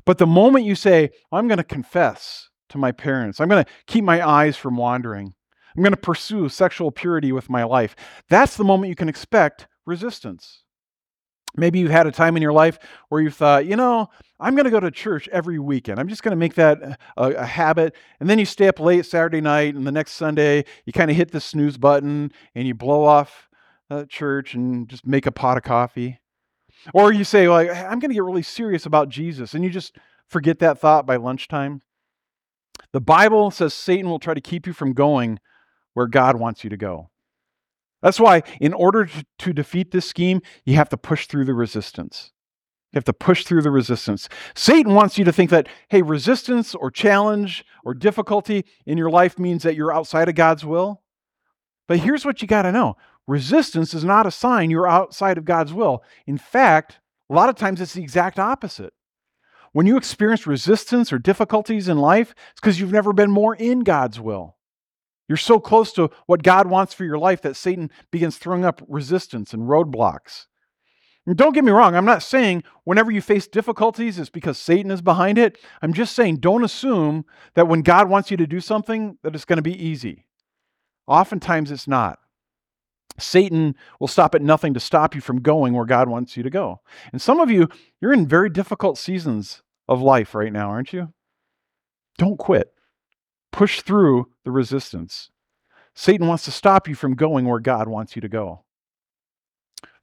But 0.04 0.18
the 0.18 0.26
moment 0.26 0.64
you 0.64 0.74
say, 0.74 1.10
I'm 1.32 1.48
going 1.48 1.58
to 1.58 1.64
confess 1.64 2.48
to 2.70 2.78
my 2.78 2.92
parents, 2.92 3.40
I'm 3.40 3.48
going 3.48 3.64
to 3.64 3.70
keep 3.86 4.04
my 4.04 4.26
eyes 4.26 4.56
from 4.56 4.76
wandering, 4.76 5.34
I'm 5.76 5.82
going 5.82 5.92
to 5.92 6.00
pursue 6.00 6.48
sexual 6.48 6.90
purity 6.90 7.32
with 7.32 7.50
my 7.50 7.64
life, 7.64 7.96
that's 8.28 8.56
the 8.56 8.64
moment 8.64 8.90
you 8.90 8.96
can 8.96 9.08
expect 9.08 9.66
resistance. 9.86 10.62
Maybe 11.56 11.80
you've 11.80 11.90
had 11.90 12.06
a 12.06 12.12
time 12.12 12.36
in 12.36 12.42
your 12.42 12.52
life 12.52 12.78
where 13.08 13.20
you 13.20 13.30
thought, 13.30 13.66
you 13.66 13.74
know, 13.74 14.08
I'm 14.38 14.54
going 14.54 14.64
to 14.64 14.70
go 14.70 14.80
to 14.80 14.90
church 14.90 15.28
every 15.32 15.58
weekend. 15.58 15.98
I'm 15.98 16.08
just 16.08 16.22
going 16.22 16.30
to 16.30 16.36
make 16.36 16.54
that 16.54 16.98
a, 17.16 17.30
a, 17.30 17.46
habit. 17.46 17.96
And 18.20 18.30
then 18.30 18.38
you 18.38 18.44
stay 18.44 18.68
up 18.68 18.78
late 18.78 19.04
Saturday 19.04 19.40
night, 19.40 19.74
and 19.74 19.84
the 19.84 19.92
next 19.92 20.12
Sunday, 20.12 20.64
you 20.84 20.92
kind 20.92 21.10
of 21.10 21.16
hit 21.16 21.32
the 21.32 21.40
snooze 21.40 21.76
button 21.76 22.32
and 22.54 22.68
you 22.68 22.74
blow 22.74 23.04
off 23.04 23.48
uh, 23.90 24.04
church 24.04 24.54
and 24.54 24.88
just 24.88 25.06
make 25.06 25.26
a 25.26 25.32
pot 25.32 25.56
of 25.56 25.64
coffee. 25.64 26.19
Or 26.94 27.12
you 27.12 27.24
say, 27.24 27.46
well, 27.48 27.58
I'm 27.58 27.98
going 27.98 28.10
to 28.10 28.14
get 28.14 28.22
really 28.22 28.42
serious 28.42 28.86
about 28.86 29.08
Jesus, 29.08 29.54
and 29.54 29.62
you 29.64 29.70
just 29.70 29.96
forget 30.26 30.58
that 30.60 30.78
thought 30.78 31.06
by 31.06 31.16
lunchtime. 31.16 31.82
The 32.92 33.00
Bible 33.00 33.50
says 33.50 33.74
Satan 33.74 34.08
will 34.08 34.18
try 34.18 34.34
to 34.34 34.40
keep 34.40 34.66
you 34.66 34.72
from 34.72 34.92
going 34.92 35.38
where 35.94 36.06
God 36.06 36.36
wants 36.36 36.64
you 36.64 36.70
to 36.70 36.76
go. 36.76 37.10
That's 38.02 38.18
why, 38.18 38.42
in 38.60 38.72
order 38.72 39.08
to 39.38 39.52
defeat 39.52 39.90
this 39.90 40.06
scheme, 40.06 40.40
you 40.64 40.76
have 40.76 40.88
to 40.88 40.96
push 40.96 41.26
through 41.26 41.44
the 41.44 41.54
resistance. 41.54 42.32
You 42.92 42.96
have 42.96 43.04
to 43.04 43.12
push 43.12 43.44
through 43.44 43.62
the 43.62 43.70
resistance. 43.70 44.28
Satan 44.54 44.94
wants 44.94 45.18
you 45.18 45.24
to 45.24 45.32
think 45.32 45.50
that, 45.50 45.68
hey, 45.90 46.02
resistance 46.02 46.74
or 46.74 46.90
challenge 46.90 47.64
or 47.84 47.94
difficulty 47.94 48.64
in 48.86 48.98
your 48.98 49.10
life 49.10 49.38
means 49.38 49.62
that 49.62 49.76
you're 49.76 49.94
outside 49.94 50.28
of 50.28 50.34
God's 50.34 50.64
will. 50.64 51.02
But 51.86 51.98
here's 51.98 52.24
what 52.24 52.40
you 52.42 52.48
got 52.48 52.62
to 52.62 52.72
know 52.72 52.96
resistance 53.30 53.94
is 53.94 54.04
not 54.04 54.26
a 54.26 54.30
sign 54.30 54.70
you're 54.70 54.88
outside 54.88 55.38
of 55.38 55.44
God's 55.44 55.72
will. 55.72 56.02
In 56.26 56.36
fact, 56.36 56.98
a 57.30 57.34
lot 57.34 57.48
of 57.48 57.54
times 57.54 57.80
it's 57.80 57.94
the 57.94 58.02
exact 58.02 58.38
opposite. 58.38 58.92
When 59.72 59.86
you 59.86 59.96
experience 59.96 60.48
resistance 60.48 61.12
or 61.12 61.18
difficulties 61.18 61.86
in 61.86 61.98
life, 61.98 62.34
it's 62.50 62.60
because 62.60 62.80
you've 62.80 62.92
never 62.92 63.12
been 63.12 63.30
more 63.30 63.54
in 63.54 63.80
God's 63.80 64.18
will. 64.18 64.56
You're 65.28 65.36
so 65.36 65.60
close 65.60 65.92
to 65.92 66.10
what 66.26 66.42
God 66.42 66.66
wants 66.66 66.92
for 66.92 67.04
your 67.04 67.18
life 67.18 67.40
that 67.42 67.54
Satan 67.54 67.88
begins 68.10 68.36
throwing 68.36 68.64
up 68.64 68.82
resistance 68.88 69.52
and 69.52 69.68
roadblocks. 69.68 70.46
And 71.24 71.36
don't 71.36 71.54
get 71.54 71.64
me 71.64 71.70
wrong, 71.70 71.94
I'm 71.94 72.04
not 72.04 72.24
saying 72.24 72.64
whenever 72.82 73.12
you 73.12 73.22
face 73.22 73.46
difficulties, 73.46 74.18
it's 74.18 74.30
because 74.30 74.58
Satan 74.58 74.90
is 74.90 75.02
behind 75.02 75.38
it. 75.38 75.56
I'm 75.82 75.92
just 75.92 76.16
saying 76.16 76.38
don't 76.38 76.64
assume 76.64 77.24
that 77.54 77.68
when 77.68 77.82
God 77.82 78.08
wants 78.08 78.32
you 78.32 78.36
to 78.38 78.46
do 78.46 78.60
something, 78.60 79.18
that 79.22 79.36
it's 79.36 79.44
going 79.44 79.58
to 79.58 79.62
be 79.62 79.86
easy. 79.86 80.26
Oftentimes 81.06 81.70
it's 81.70 81.86
not. 81.86 82.19
Satan 83.18 83.74
will 83.98 84.08
stop 84.08 84.34
at 84.34 84.42
nothing 84.42 84.74
to 84.74 84.80
stop 84.80 85.14
you 85.14 85.20
from 85.20 85.42
going 85.42 85.74
where 85.74 85.84
God 85.84 86.08
wants 86.08 86.36
you 86.36 86.42
to 86.42 86.50
go. 86.50 86.80
And 87.12 87.20
some 87.20 87.40
of 87.40 87.50
you, 87.50 87.68
you're 88.00 88.12
in 88.12 88.26
very 88.26 88.48
difficult 88.48 88.98
seasons 88.98 89.62
of 89.88 90.00
life 90.00 90.34
right 90.34 90.52
now, 90.52 90.70
aren't 90.70 90.92
you? 90.92 91.12
Don't 92.18 92.38
quit. 92.38 92.72
Push 93.52 93.82
through 93.82 94.28
the 94.44 94.50
resistance. 94.50 95.30
Satan 95.94 96.28
wants 96.28 96.44
to 96.44 96.50
stop 96.50 96.88
you 96.88 96.94
from 96.94 97.14
going 97.14 97.44
where 97.44 97.58
God 97.58 97.88
wants 97.88 98.14
you 98.14 98.22
to 98.22 98.28
go. 98.28 98.64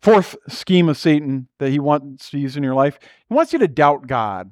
Fourth 0.01 0.35
scheme 0.47 0.89
of 0.89 0.97
Satan 0.97 1.47
that 1.59 1.71
he 1.71 1.79
wants 1.79 2.29
to 2.29 2.37
use 2.37 2.55
in 2.55 2.63
your 2.63 2.75
life, 2.75 2.99
he 3.27 3.33
wants 3.33 3.53
you 3.53 3.59
to 3.59 3.67
doubt 3.67 4.07
God. 4.07 4.51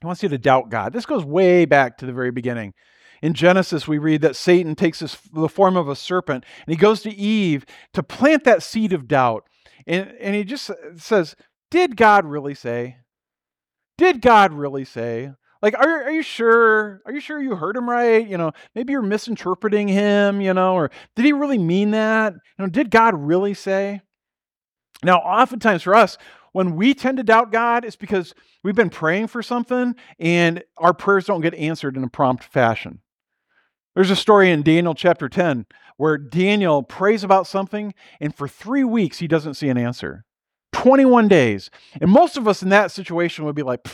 He 0.00 0.06
wants 0.06 0.22
you 0.22 0.28
to 0.28 0.38
doubt 0.38 0.68
God. 0.68 0.92
This 0.92 1.06
goes 1.06 1.24
way 1.24 1.64
back 1.64 1.98
to 1.98 2.06
the 2.06 2.12
very 2.12 2.30
beginning. 2.30 2.74
In 3.24 3.32
Genesis, 3.32 3.88
we 3.88 3.96
read 3.96 4.20
that 4.20 4.36
Satan 4.36 4.74
takes 4.74 4.98
the 5.32 5.48
form 5.48 5.78
of 5.78 5.88
a 5.88 5.96
serpent 5.96 6.44
and 6.66 6.74
he 6.74 6.76
goes 6.76 7.00
to 7.00 7.10
Eve 7.10 7.64
to 7.94 8.02
plant 8.02 8.44
that 8.44 8.62
seed 8.62 8.92
of 8.92 9.08
doubt. 9.08 9.46
And, 9.86 10.12
and 10.20 10.34
he 10.34 10.44
just 10.44 10.70
says, 10.96 11.34
Did 11.70 11.96
God 11.96 12.26
really 12.26 12.54
say? 12.54 12.98
Did 13.96 14.20
God 14.20 14.52
really 14.52 14.84
say? 14.84 15.30
like 15.62 15.74
are, 15.78 16.02
are 16.02 16.10
you 16.10 16.20
sure 16.22 17.00
are 17.06 17.12
you 17.12 17.20
sure 17.20 17.42
you 17.42 17.56
heard 17.56 17.74
him 17.74 17.88
right 17.88 18.28
you 18.28 18.36
know 18.36 18.52
maybe 18.74 18.92
you're 18.92 19.00
misinterpreting 19.00 19.88
him 19.88 20.42
you 20.42 20.52
know 20.52 20.74
or 20.74 20.90
did 21.16 21.24
he 21.24 21.32
really 21.32 21.56
mean 21.56 21.92
that 21.92 22.34
you 22.34 22.40
know 22.58 22.68
did 22.68 22.90
god 22.90 23.14
really 23.14 23.54
say 23.54 24.02
now 25.02 25.16
oftentimes 25.16 25.82
for 25.82 25.94
us 25.94 26.18
when 26.52 26.76
we 26.76 26.92
tend 26.92 27.16
to 27.16 27.22
doubt 27.22 27.50
god 27.50 27.86
it's 27.86 27.96
because 27.96 28.34
we've 28.62 28.74
been 28.74 28.90
praying 28.90 29.26
for 29.26 29.42
something 29.42 29.94
and 30.18 30.62
our 30.76 30.92
prayers 30.92 31.24
don't 31.24 31.40
get 31.40 31.54
answered 31.54 31.96
in 31.96 32.04
a 32.04 32.10
prompt 32.10 32.44
fashion 32.44 33.00
there's 33.94 34.10
a 34.10 34.16
story 34.16 34.50
in 34.50 34.62
daniel 34.62 34.94
chapter 34.94 35.28
10 35.28 35.66
where 35.96 36.18
daniel 36.18 36.82
prays 36.82 37.24
about 37.24 37.46
something 37.46 37.94
and 38.20 38.34
for 38.34 38.48
three 38.48 38.84
weeks 38.84 39.18
he 39.18 39.28
doesn't 39.28 39.54
see 39.54 39.68
an 39.68 39.78
answer 39.78 40.24
21 40.72 41.28
days 41.28 41.70
and 42.00 42.10
most 42.10 42.36
of 42.36 42.48
us 42.48 42.62
in 42.62 42.68
that 42.68 42.90
situation 42.90 43.44
would 43.44 43.54
be 43.54 43.62
like 43.62 43.86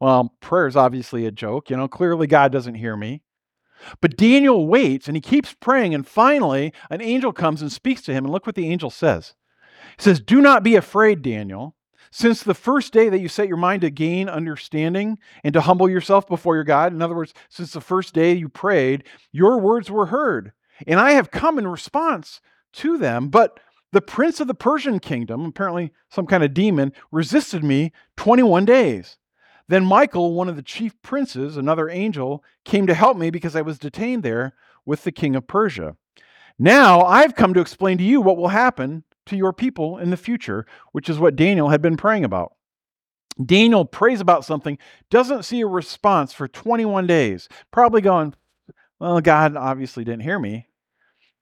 well, 0.00 0.34
prayer 0.40 0.66
is 0.66 0.76
obviously 0.76 1.26
a 1.26 1.30
joke. 1.30 1.70
You 1.70 1.76
know, 1.76 1.88
clearly 1.88 2.26
God 2.26 2.52
doesn't 2.52 2.74
hear 2.74 2.96
me. 2.96 3.22
But 4.00 4.16
Daniel 4.16 4.66
waits 4.66 5.06
and 5.06 5.16
he 5.16 5.20
keeps 5.20 5.54
praying, 5.54 5.94
and 5.94 6.06
finally, 6.06 6.72
an 6.90 7.02
angel 7.02 7.32
comes 7.32 7.60
and 7.60 7.70
speaks 7.70 8.02
to 8.02 8.12
him. 8.12 8.24
And 8.24 8.32
look 8.32 8.46
what 8.46 8.54
the 8.54 8.68
angel 8.68 8.90
says 8.90 9.34
He 9.98 10.02
says, 10.02 10.20
Do 10.20 10.40
not 10.40 10.62
be 10.62 10.76
afraid, 10.76 11.22
Daniel. 11.22 11.75
Since 12.18 12.44
the 12.44 12.54
first 12.54 12.94
day 12.94 13.10
that 13.10 13.20
you 13.20 13.28
set 13.28 13.46
your 13.46 13.58
mind 13.58 13.82
to 13.82 13.90
gain 13.90 14.30
understanding 14.30 15.18
and 15.44 15.52
to 15.52 15.60
humble 15.60 15.86
yourself 15.86 16.26
before 16.26 16.54
your 16.54 16.64
God, 16.64 16.94
in 16.94 17.02
other 17.02 17.14
words, 17.14 17.34
since 17.50 17.74
the 17.74 17.80
first 17.82 18.14
day 18.14 18.32
you 18.32 18.48
prayed, 18.48 19.04
your 19.32 19.58
words 19.58 19.90
were 19.90 20.06
heard. 20.06 20.52
And 20.86 20.98
I 20.98 21.10
have 21.10 21.30
come 21.30 21.58
in 21.58 21.68
response 21.68 22.40
to 22.72 22.96
them. 22.96 23.28
But 23.28 23.60
the 23.92 24.00
prince 24.00 24.40
of 24.40 24.46
the 24.46 24.54
Persian 24.54 24.98
kingdom, 24.98 25.44
apparently 25.44 25.92
some 26.10 26.26
kind 26.26 26.42
of 26.42 26.54
demon, 26.54 26.94
resisted 27.12 27.62
me 27.62 27.92
21 28.16 28.64
days. 28.64 29.18
Then 29.68 29.84
Michael, 29.84 30.32
one 30.32 30.48
of 30.48 30.56
the 30.56 30.62
chief 30.62 30.94
princes, 31.02 31.58
another 31.58 31.90
angel, 31.90 32.42
came 32.64 32.86
to 32.86 32.94
help 32.94 33.18
me 33.18 33.28
because 33.28 33.54
I 33.54 33.60
was 33.60 33.78
detained 33.78 34.22
there 34.22 34.54
with 34.86 35.04
the 35.04 35.12
king 35.12 35.36
of 35.36 35.46
Persia. 35.46 35.98
Now 36.58 37.02
I've 37.02 37.34
come 37.34 37.52
to 37.52 37.60
explain 37.60 37.98
to 37.98 38.04
you 38.04 38.22
what 38.22 38.38
will 38.38 38.48
happen 38.48 39.04
to 39.26 39.36
your 39.36 39.52
people 39.52 39.98
in 39.98 40.10
the 40.10 40.16
future, 40.16 40.66
which 40.92 41.08
is 41.08 41.18
what 41.18 41.36
Daniel 41.36 41.68
had 41.68 41.82
been 41.82 41.96
praying 41.96 42.24
about. 42.24 42.52
Daniel 43.44 43.84
prays 43.84 44.20
about 44.20 44.44
something, 44.44 44.78
doesn't 45.10 45.44
see 45.44 45.60
a 45.60 45.66
response 45.66 46.32
for 46.32 46.48
21 46.48 47.06
days, 47.06 47.48
probably 47.70 48.00
going, 48.00 48.34
Well, 48.98 49.20
God 49.20 49.56
obviously 49.56 50.04
didn't 50.04 50.22
hear 50.22 50.38
me. 50.38 50.68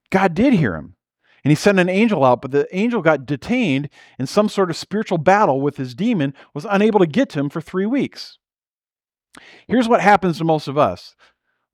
God 0.09 0.33
did 0.33 0.53
hear 0.53 0.75
him. 0.75 0.95
And 1.43 1.51
he 1.51 1.55
sent 1.55 1.79
an 1.79 1.89
angel 1.89 2.25
out, 2.25 2.41
but 2.41 2.51
the 2.51 2.67
angel 2.75 3.01
got 3.01 3.25
detained 3.25 3.89
in 4.17 4.25
some 4.25 4.49
sort 4.49 4.69
of 4.69 4.75
spiritual 4.75 5.19
battle 5.19 5.61
with 5.61 5.77
his 5.77 5.93
demon, 5.93 6.33
was 6.53 6.65
unable 6.67 6.99
to 6.99 7.05
get 7.05 7.29
to 7.29 7.39
him 7.39 7.49
for 7.49 7.61
three 7.61 7.85
weeks. 7.85 8.39
Here's 9.67 9.87
what 9.87 10.01
happens 10.01 10.37
to 10.39 10.43
most 10.43 10.67
of 10.67 10.77
us 10.77 11.15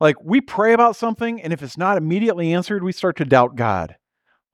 like, 0.02 0.16
we 0.24 0.42
pray 0.42 0.74
about 0.74 0.96
something, 0.96 1.40
and 1.40 1.54
if 1.54 1.62
it's 1.62 1.78
not 1.78 1.96
immediately 1.96 2.52
answered, 2.52 2.84
we 2.84 2.92
start 2.92 3.18
to 3.18 3.26
doubt 3.26 3.56
God. 3.56 3.98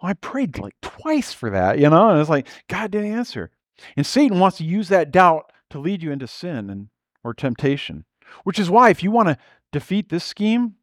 Well, 0.02 0.12
I 0.12 0.14
prayed 0.14 0.60
like 0.60 0.76
twice 0.82 1.34
for 1.34 1.50
that, 1.50 1.80
you 1.80 1.90
know, 1.90 2.10
and 2.10 2.20
it's 2.20 2.30
like, 2.30 2.48
God 2.68 2.92
didn't 2.92 3.14
answer. 3.14 3.52
And 3.96 4.06
Satan 4.06 4.40
wants 4.40 4.58
to 4.58 4.64
use 4.64 4.90
that 4.90 5.12
doubt 5.12 5.52
to 5.70 5.80
lead 5.80 6.04
you 6.04 6.12
into 6.12 6.28
sin 6.28 6.70
and 6.70 6.90
or 7.24 7.34
temptation. 7.34 8.06
Which 8.44 8.60
is 8.60 8.70
why 8.70 8.90
if 8.90 9.04
you 9.04 9.12
want 9.12 9.30
to 9.30 9.38
defeat 9.72 10.10
this 10.10 10.24
scheme, 10.24 10.76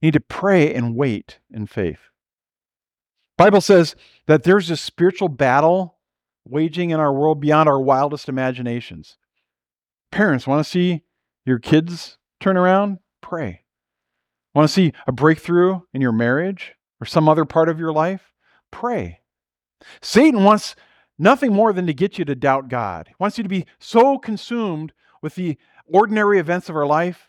you 0.00 0.06
need 0.06 0.14
to 0.14 0.20
pray 0.20 0.72
and 0.74 0.96
wait 0.96 1.40
in 1.50 1.66
faith. 1.66 2.10
Bible 3.36 3.60
says 3.60 3.96
that 4.26 4.42
there's 4.42 4.70
a 4.70 4.76
spiritual 4.76 5.28
battle 5.28 5.96
waging 6.44 6.90
in 6.90 7.00
our 7.00 7.12
world 7.12 7.40
beyond 7.40 7.68
our 7.68 7.80
wildest 7.80 8.28
imaginations. 8.28 9.16
Parents 10.12 10.46
want 10.46 10.64
to 10.64 10.70
see 10.70 11.02
your 11.44 11.58
kids 11.58 12.18
turn 12.40 12.56
around? 12.56 12.98
Pray. 13.20 13.64
Want 14.54 14.68
to 14.68 14.72
see 14.72 14.92
a 15.06 15.12
breakthrough 15.12 15.80
in 15.94 16.00
your 16.00 16.12
marriage 16.12 16.74
or 17.00 17.06
some 17.06 17.28
other 17.28 17.44
part 17.44 17.68
of 17.68 17.78
your 17.78 17.92
life? 17.92 18.29
Pray. 18.70 19.20
Satan 20.00 20.44
wants 20.44 20.76
nothing 21.18 21.52
more 21.52 21.72
than 21.72 21.86
to 21.86 21.94
get 21.94 22.18
you 22.18 22.24
to 22.24 22.34
doubt 22.34 22.68
God. 22.68 23.08
He 23.08 23.14
wants 23.18 23.38
you 23.38 23.42
to 23.42 23.48
be 23.48 23.66
so 23.78 24.18
consumed 24.18 24.92
with 25.22 25.34
the 25.34 25.58
ordinary 25.86 26.38
events 26.38 26.68
of 26.68 26.76
our 26.76 26.86
life 26.86 27.28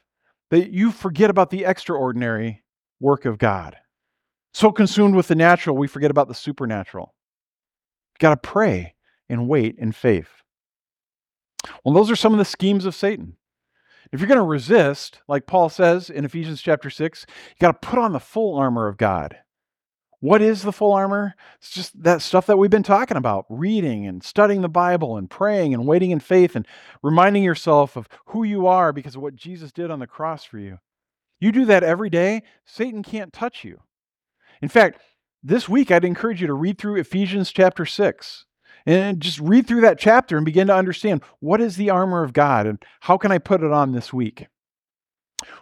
that 0.50 0.72
you 0.72 0.92
forget 0.92 1.30
about 1.30 1.50
the 1.50 1.66
extraordinary 1.66 2.64
work 3.00 3.26
of 3.26 3.38
God. 3.38 3.78
So 4.54 4.72
consumed 4.72 5.16
with 5.16 5.28
the 5.28 5.36
natural, 5.36 5.78
we 5.78 5.88
forget 5.88 6.12
about 6.12 6.28
the 6.28 6.34
supernatural. 6.34 7.14
Got 8.20 8.32
to 8.32 8.50
pray 8.50 8.96
and 9.30 9.48
wait 9.48 9.78
in 9.78 9.92
faith. 9.92 10.30
Well, 11.84 11.94
those 11.94 12.12
are 12.12 12.16
some 12.16 12.34
of 12.34 12.40
the 12.40 12.46
schemes 12.46 12.86
of 12.86 12.96
Satan. 12.96 13.38
If 14.12 14.20
you're 14.20 14.28
going 14.28 14.38
to 14.40 14.44
resist, 14.44 15.22
like 15.28 15.48
Paul 15.48 15.70
says 15.70 16.10
in 16.10 16.26
Ephesians 16.26 16.62
chapter 16.62 16.90
6, 16.90 17.26
you 17.30 17.56
got 17.60 17.82
to 17.82 17.88
put 17.88 18.00
on 18.00 18.12
the 18.12 18.20
full 18.20 18.58
armor 18.58 18.88
of 18.88 18.98
God. 18.98 19.38
What 20.22 20.44
is 20.44 20.62
the 20.62 20.72
full 20.72 20.94
armor? 20.94 21.36
It's 21.60 21.72
just 21.72 22.04
that 22.04 22.22
stuff 22.22 22.46
that 22.46 22.58
we've 22.58 22.70
been 22.70 22.84
talking 22.84 23.18
about 23.18 23.46
reading 23.50 24.06
and 24.06 24.24
studying 24.24 24.62
the 24.62 24.70
Bible 24.70 25.18
and 25.18 25.28
praying 25.28 25.74
and 25.74 25.88
waiting 25.88 26.12
in 26.12 26.20
faith 26.20 26.56
and 26.56 26.68
reminding 27.02 27.44
yourself 27.44 27.98
of 27.98 28.08
who 28.28 28.44
you 28.44 28.68
are 28.68 28.94
because 28.94 29.16
of 29.16 29.24
what 29.24 29.36
Jesus 29.36 29.72
did 29.72 29.90
on 29.90 29.98
the 29.98 30.06
cross 30.06 30.44
for 30.44 30.60
you. 30.60 30.78
You 31.40 31.52
do 31.52 31.66
that 31.66 31.82
every 31.82 32.12
day, 32.12 32.44
Satan 32.66 33.02
can't 33.02 33.34
touch 33.34 33.64
you. 33.64 33.82
In 34.62 34.70
fact, 34.70 35.02
this 35.42 35.68
week 35.68 35.90
I'd 35.90 36.06
encourage 36.06 36.40
you 36.40 36.46
to 36.46 36.54
read 36.54 36.78
through 36.78 37.00
Ephesians 37.00 37.52
chapter 37.52 37.84
6 37.84 38.46
and 38.86 39.20
just 39.20 39.40
read 39.40 39.66
through 39.66 39.82
that 39.82 39.98
chapter 39.98 40.38
and 40.38 40.46
begin 40.46 40.68
to 40.68 40.76
understand 40.76 41.24
what 41.40 41.62
is 41.62 41.78
the 41.78 41.90
armor 41.90 42.24
of 42.24 42.34
God 42.34 42.68
and 42.68 42.78
how 43.02 43.18
can 43.18 43.32
I 43.32 43.40
put 43.40 43.64
it 43.64 43.72
on 43.72 43.92
this 43.92 44.14
week? 44.14 44.46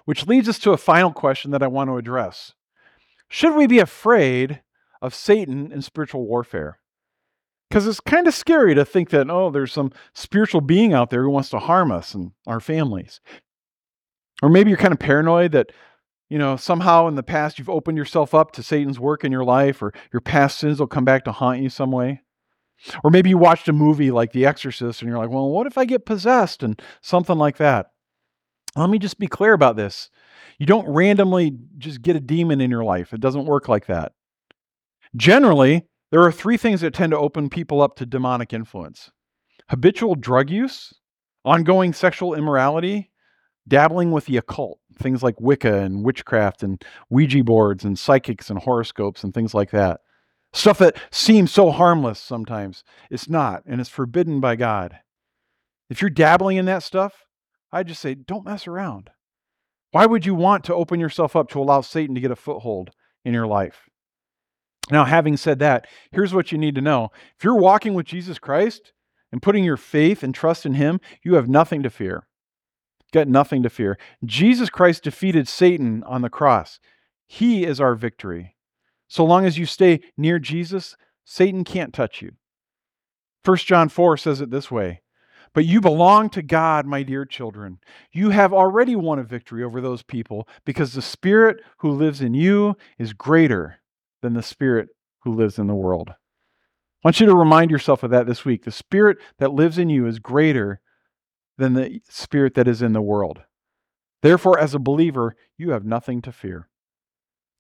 Which 0.04 0.28
leads 0.28 0.50
us 0.50 0.60
to 0.60 0.72
a 0.72 0.78
final 0.78 1.14
question 1.14 1.52
that 1.52 1.64
I 1.64 1.68
want 1.68 1.90
to 1.90 1.96
address. 1.96 2.56
Should 3.30 3.56
we 3.56 3.68
be 3.68 3.80
afraid 3.80 4.62
of 5.02 5.16
Satan 5.16 5.72
in 5.72 5.82
spiritual 5.82 6.26
warfare? 6.26 6.80
Because 7.70 7.86
it's 7.86 8.00
kind 8.00 8.28
of 8.28 8.34
scary 8.34 8.74
to 8.74 8.84
think 8.84 9.12
that, 9.12 9.30
oh, 9.30 9.52
there's 9.52 9.72
some 9.72 9.92
spiritual 10.14 10.62
being 10.62 10.94
out 10.94 11.12
there 11.12 11.24
who 11.24 11.30
wants 11.30 11.52
to 11.52 11.60
harm 11.60 11.92
us 11.92 12.16
and 12.16 12.32
our 12.48 12.60
families. 12.60 13.22
Or 14.42 14.50
maybe 14.50 14.72
you're 14.72 14.78
kind 14.78 14.94
of 14.94 15.00
paranoid 15.00 15.52
that, 15.52 15.72
you 16.30 16.40
know, 16.40 16.56
somehow 16.56 17.08
in 17.08 17.14
the 17.14 17.24
past 17.24 17.60
you've 17.60 17.70
opened 17.70 17.98
yourself 17.98 18.34
up 18.34 18.52
to 18.54 18.64
Satan's 18.64 19.00
work 19.00 19.24
in 19.24 19.32
your 19.32 19.44
life, 19.44 19.82
or 19.84 19.94
your 20.12 20.22
past 20.22 20.58
sins 20.58 20.80
will 20.80 20.88
come 20.88 21.06
back 21.06 21.24
to 21.26 21.32
haunt 21.32 21.62
you 21.62 21.70
some 21.70 21.92
way. 21.92 22.22
Or 23.04 23.12
maybe 23.12 23.30
you 23.30 23.38
watched 23.38 23.68
a 23.68 23.74
movie 23.74 24.10
like 24.10 24.32
The 24.32 24.46
Exorcist 24.46 25.02
and 25.02 25.10
you're 25.10 25.20
like, 25.20 25.30
well, 25.30 25.50
what 25.50 25.68
if 25.68 25.78
I 25.78 25.86
get 25.86 26.06
possessed 26.06 26.64
and 26.64 26.82
something 27.02 27.38
like 27.38 27.58
that? 27.58 27.92
Let 28.76 28.90
me 28.90 29.00
just 29.00 29.20
be 29.20 29.28
clear 29.28 29.54
about 29.54 29.76
this. 29.76 30.10
You 30.60 30.66
don't 30.66 30.88
randomly 30.88 31.58
just 31.78 32.02
get 32.02 32.18
a 32.18 32.20
demon 32.20 32.62
in 32.62 32.70
your 32.70 32.84
life, 32.84 33.14
it 33.14 33.22
doesn't 33.22 33.46
work 33.46 33.68
like 33.68 33.88
that. 33.88 34.12
Generally, 35.16 35.88
there 36.12 36.22
are 36.22 36.32
three 36.32 36.58
things 36.58 36.82
that 36.82 36.94
tend 36.94 37.12
to 37.12 37.18
open 37.18 37.50
people 37.50 37.82
up 37.82 37.96
to 37.96 38.06
demonic 38.06 38.54
influence 38.54 39.12
habitual 39.70 40.16
drug 40.16 40.50
use, 40.50 40.94
ongoing 41.46 41.94
sexual 41.94 42.34
immorality, 42.34 43.12
dabbling 43.68 44.12
with 44.12 44.26
the 44.26 44.38
occult, 44.38 44.80
things 44.98 45.22
like 45.22 45.40
Wicca 45.40 45.82
and 45.82 46.04
witchcraft 46.04 46.64
and 46.64 46.84
Ouija 47.10 47.44
boards 47.44 47.84
and 47.84 47.98
psychics 47.98 48.50
and 48.50 48.60
horoscopes 48.60 49.24
and 49.24 49.34
things 49.34 49.54
like 49.54 49.70
that. 49.70 50.02
Stuff 50.54 50.80
that 50.80 50.98
seems 51.12 51.52
so 51.52 51.70
harmless 51.70 52.20
sometimes. 52.20 52.84
It's 53.12 53.30
not, 53.30 53.62
and 53.68 53.80
it's 53.80 53.90
forbidden 53.90 54.40
by 54.40 54.56
God. 54.56 54.98
If 55.90 56.02
you're 56.02 56.10
dabbling 56.10 56.58
in 56.58 56.66
that 56.66 56.82
stuff, 56.82 57.26
I 57.72 57.84
just 57.84 58.02
say, 58.02 58.16
don't 58.16 58.46
mess 58.46 58.68
around. 58.68 59.12
Why 59.92 60.06
would 60.06 60.26
you 60.26 60.36
want 60.36 60.64
to 60.66 60.76
open 60.76 61.00
yourself 61.00 61.36
up 61.36 61.50
to 61.50 61.60
allow 61.60 61.82
Satan 61.82 62.16
to 62.16 62.22
get 62.22 62.32
a 62.32 62.36
foothold 62.36 62.92
in 63.26 63.34
your 63.34 63.48
life? 63.48 63.90
Now, 64.92 65.06
having 65.06 65.38
said 65.38 65.60
that, 65.60 65.88
here's 66.12 66.34
what 66.34 66.52
you 66.52 66.58
need 66.58 66.76
to 66.76 66.82
know. 66.82 67.10
If 67.38 67.44
you're 67.44 67.56
walking 67.56 67.94
with 67.94 68.06
Jesus 68.06 68.40
Christ 68.40 68.94
and 69.32 69.42
putting 69.42 69.64
your 69.64 69.78
faith 69.78 70.24
and 70.24 70.34
trust 70.34 70.66
in 70.66 70.74
Him, 70.74 71.00
you 71.24 71.36
have 71.36 71.48
nothing 71.48 71.84
to 71.84 71.90
fear. 71.90 72.28
Got 73.12 73.28
nothing 73.28 73.64
to 73.64 73.70
fear. 73.70 73.98
Jesus 74.24 74.70
Christ 74.70 75.04
defeated 75.04 75.48
Satan 75.48 76.04
on 76.04 76.22
the 76.22 76.30
cross. 76.30 76.80
He 77.26 77.64
is 77.64 77.80
our 77.80 77.96
victory. 77.96 78.56
So 79.08 79.26
long 79.26 79.46
as 79.46 79.58
you 79.58 79.66
stay 79.66 80.02
near 80.18 80.38
Jesus, 80.38 80.96
Satan 81.26 81.64
can't 81.64 81.94
touch 81.94 82.22
you. 82.22 82.34
1 83.46 83.58
John 83.58 83.90
4 83.90 84.18
says 84.18 84.42
it 84.42 84.52
this 84.52 84.70
way 84.70 85.02
But 85.54 85.66
you 85.66 85.82
belong 85.82 86.30
to 86.32 86.42
God, 86.42 86.86
my 86.86 87.04
dear 87.04 87.26
children. 87.26 87.80
You 88.12 88.30
have 88.30 88.54
already 88.54 88.96
won 88.96 89.20
a 89.20 89.24
victory 89.24 89.64
over 89.64 89.82
those 89.82 90.04
people 90.04 90.48
because 90.66 90.94
the 90.94 91.02
Spirit 91.02 91.58
who 91.78 91.92
lives 91.92 92.22
in 92.22 92.34
you 92.34 92.76
is 92.98 93.14
greater 93.14 93.80
than 94.22 94.34
the 94.34 94.44
Spirit 94.44 94.90
who 95.24 95.34
lives 95.34 95.58
in 95.58 95.68
the 95.68 95.76
world. 95.76 96.10
I 96.10 97.08
want 97.08 97.20
you 97.20 97.26
to 97.28 97.36
remind 97.36 97.72
yourself 97.72 98.04
of 98.04 98.12
that 98.12 98.28
this 98.28 98.46
week. 98.46 98.66
The 98.66 98.72
Spirit 98.72 99.18
that 99.40 99.54
lives 99.54 99.78
in 99.78 99.90
you 99.90 100.06
is 100.06 100.20
greater 100.20 100.82
than 101.58 101.74
the 101.74 102.02
Spirit 102.10 102.54
that 102.56 102.68
is 102.68 102.82
in 102.82 102.94
the 102.94 103.02
world. 103.02 103.42
Therefore, 104.22 104.60
as 104.60 104.76
a 104.76 104.80
believer, 104.80 105.36
you 105.58 105.72
have 105.72 105.86
nothing 105.86 106.22
to 106.24 106.32
fear. 106.32 106.68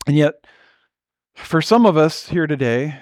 And 0.05 0.15
yet, 0.15 0.35
for 1.35 1.61
some 1.61 1.85
of 1.85 1.95
us 1.95 2.29
here 2.29 2.47
today, 2.47 3.01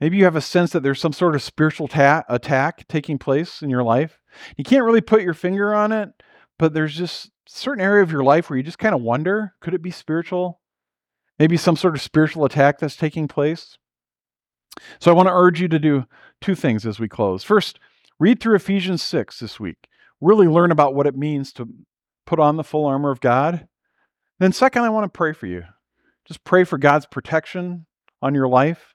maybe 0.00 0.16
you 0.16 0.24
have 0.24 0.36
a 0.36 0.40
sense 0.40 0.72
that 0.72 0.82
there's 0.82 1.00
some 1.00 1.12
sort 1.12 1.34
of 1.34 1.42
spiritual 1.42 1.88
ta- 1.88 2.24
attack 2.28 2.86
taking 2.88 3.18
place 3.18 3.62
in 3.62 3.70
your 3.70 3.82
life. 3.82 4.18
You 4.56 4.64
can't 4.64 4.84
really 4.84 5.00
put 5.00 5.22
your 5.22 5.34
finger 5.34 5.74
on 5.74 5.92
it, 5.92 6.10
but 6.58 6.74
there's 6.74 6.94
just 6.94 7.30
certain 7.46 7.82
area 7.82 8.02
of 8.02 8.10
your 8.10 8.24
life 8.24 8.50
where 8.50 8.56
you 8.56 8.62
just 8.62 8.78
kind 8.78 8.94
of 8.94 9.02
wonder 9.02 9.54
could 9.60 9.74
it 9.74 9.82
be 9.82 9.90
spiritual? 9.90 10.60
Maybe 11.38 11.56
some 11.56 11.76
sort 11.76 11.94
of 11.94 12.02
spiritual 12.02 12.44
attack 12.44 12.78
that's 12.78 12.96
taking 12.96 13.28
place. 13.28 13.78
So 15.00 15.10
I 15.10 15.14
want 15.14 15.28
to 15.28 15.34
urge 15.34 15.60
you 15.60 15.68
to 15.68 15.78
do 15.78 16.04
two 16.40 16.54
things 16.54 16.86
as 16.86 16.98
we 16.98 17.08
close. 17.08 17.44
First, 17.44 17.78
read 18.18 18.40
through 18.40 18.56
Ephesians 18.56 19.02
6 19.02 19.38
this 19.38 19.60
week. 19.60 19.88
Really 20.20 20.46
learn 20.46 20.70
about 20.70 20.94
what 20.94 21.06
it 21.06 21.16
means 21.16 21.52
to 21.54 21.68
put 22.26 22.40
on 22.40 22.56
the 22.56 22.64
full 22.64 22.86
armor 22.86 23.10
of 23.10 23.20
God. 23.20 23.68
Then, 24.38 24.52
second, 24.52 24.82
I 24.82 24.90
want 24.90 25.04
to 25.04 25.16
pray 25.16 25.32
for 25.32 25.46
you. 25.46 25.64
Just 26.26 26.44
pray 26.44 26.64
for 26.64 26.78
God's 26.78 27.06
protection 27.06 27.86
on 28.20 28.34
your 28.34 28.48
life. 28.48 28.94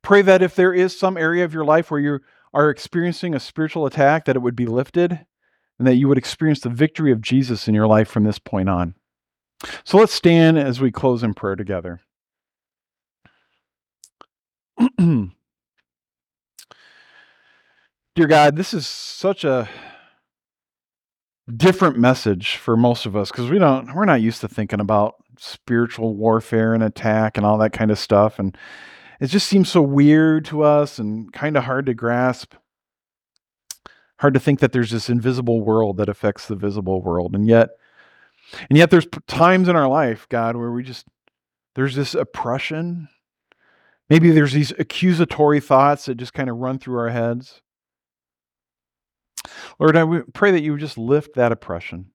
Pray 0.00 0.22
that 0.22 0.42
if 0.42 0.54
there 0.54 0.72
is 0.72 0.98
some 0.98 1.16
area 1.16 1.44
of 1.44 1.52
your 1.52 1.64
life 1.64 1.90
where 1.90 2.00
you 2.00 2.20
are 2.54 2.70
experiencing 2.70 3.34
a 3.34 3.40
spiritual 3.40 3.86
attack, 3.86 4.24
that 4.24 4.36
it 4.36 4.42
would 4.42 4.56
be 4.56 4.66
lifted 4.66 5.26
and 5.78 5.86
that 5.86 5.96
you 5.96 6.08
would 6.08 6.18
experience 6.18 6.60
the 6.60 6.68
victory 6.70 7.12
of 7.12 7.20
Jesus 7.20 7.68
in 7.68 7.74
your 7.74 7.86
life 7.86 8.08
from 8.08 8.24
this 8.24 8.38
point 8.38 8.68
on. 8.68 8.94
So 9.84 9.98
let's 9.98 10.12
stand 10.12 10.58
as 10.58 10.80
we 10.80 10.90
close 10.90 11.22
in 11.22 11.34
prayer 11.34 11.56
together. 11.56 12.00
Dear 18.14 18.26
God, 18.26 18.56
this 18.56 18.74
is 18.74 18.86
such 18.86 19.44
a 19.44 19.68
different 21.56 21.98
message 21.98 22.56
for 22.56 22.76
most 22.76 23.06
of 23.06 23.16
us 23.16 23.30
because 23.30 23.50
we 23.50 23.58
don't 23.58 23.94
we're 23.94 24.04
not 24.04 24.20
used 24.20 24.40
to 24.40 24.48
thinking 24.48 24.80
about 24.80 25.14
spiritual 25.38 26.14
warfare 26.14 26.72
and 26.74 26.82
attack 26.82 27.36
and 27.36 27.44
all 27.44 27.58
that 27.58 27.72
kind 27.72 27.90
of 27.90 27.98
stuff 27.98 28.38
and 28.38 28.56
it 29.22 29.28
just 29.28 29.46
seems 29.46 29.70
so 29.70 29.80
weird 29.80 30.44
to 30.46 30.62
us 30.62 30.98
and 30.98 31.32
kind 31.32 31.56
of 31.56 31.64
hard 31.64 31.86
to 31.86 31.94
grasp 31.94 32.54
hard 34.18 34.34
to 34.34 34.40
think 34.40 34.60
that 34.60 34.72
there's 34.72 34.90
this 34.90 35.08
invisible 35.08 35.60
world 35.60 35.96
that 35.96 36.08
affects 36.08 36.46
the 36.46 36.56
visible 36.56 37.02
world 37.02 37.34
and 37.34 37.46
yet 37.46 37.70
and 38.68 38.78
yet 38.78 38.90
there's 38.90 39.06
times 39.26 39.68
in 39.68 39.76
our 39.76 39.88
life 39.88 40.28
god 40.28 40.56
where 40.56 40.70
we 40.70 40.82
just 40.82 41.06
there's 41.74 41.94
this 41.94 42.14
oppression 42.14 43.08
maybe 44.10 44.30
there's 44.30 44.52
these 44.52 44.72
accusatory 44.78 45.60
thoughts 45.60 46.04
that 46.04 46.16
just 46.16 46.34
kind 46.34 46.50
of 46.50 46.58
run 46.58 46.78
through 46.78 46.98
our 46.98 47.10
heads 47.10 47.62
Lord, 49.78 49.96
I 49.96 50.20
pray 50.32 50.52
that 50.52 50.62
you 50.62 50.72
would 50.72 50.80
just 50.80 50.98
lift 50.98 51.34
that 51.34 51.52
oppression. 51.52 52.10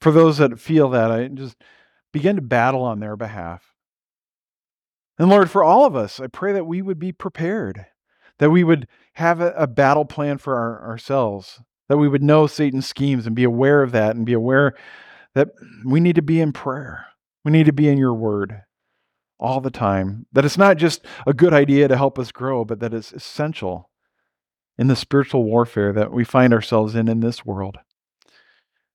For 0.00 0.12
those 0.12 0.38
that 0.38 0.60
feel 0.60 0.90
that, 0.90 1.10
I 1.10 1.28
just 1.28 1.56
begin 2.12 2.36
to 2.36 2.42
battle 2.42 2.82
on 2.82 3.00
their 3.00 3.16
behalf. 3.16 3.73
And 5.18 5.28
Lord, 5.28 5.50
for 5.50 5.62
all 5.62 5.86
of 5.86 5.94
us, 5.94 6.18
I 6.20 6.26
pray 6.26 6.52
that 6.52 6.66
we 6.66 6.82
would 6.82 6.98
be 6.98 7.12
prepared, 7.12 7.86
that 8.38 8.50
we 8.50 8.64
would 8.64 8.88
have 9.14 9.40
a, 9.40 9.52
a 9.52 9.66
battle 9.66 10.04
plan 10.04 10.38
for 10.38 10.56
our, 10.56 10.90
ourselves, 10.90 11.60
that 11.88 11.98
we 11.98 12.08
would 12.08 12.22
know 12.22 12.46
Satan's 12.46 12.86
schemes 12.86 13.26
and 13.26 13.36
be 13.36 13.44
aware 13.44 13.82
of 13.82 13.92
that 13.92 14.16
and 14.16 14.26
be 14.26 14.32
aware 14.32 14.74
that 15.34 15.48
we 15.84 16.00
need 16.00 16.16
to 16.16 16.22
be 16.22 16.40
in 16.40 16.52
prayer. 16.52 17.06
We 17.44 17.52
need 17.52 17.66
to 17.66 17.72
be 17.72 17.88
in 17.88 17.98
your 17.98 18.14
word 18.14 18.62
all 19.38 19.60
the 19.60 19.70
time. 19.70 20.26
That 20.32 20.44
it's 20.44 20.58
not 20.58 20.78
just 20.78 21.04
a 21.26 21.34
good 21.34 21.52
idea 21.52 21.88
to 21.88 21.96
help 21.96 22.18
us 22.18 22.32
grow, 22.32 22.64
but 22.64 22.80
that 22.80 22.94
it's 22.94 23.12
essential 23.12 23.90
in 24.78 24.88
the 24.88 24.96
spiritual 24.96 25.44
warfare 25.44 25.92
that 25.92 26.12
we 26.12 26.24
find 26.24 26.52
ourselves 26.52 26.94
in 26.94 27.08
in 27.08 27.20
this 27.20 27.44
world. 27.44 27.78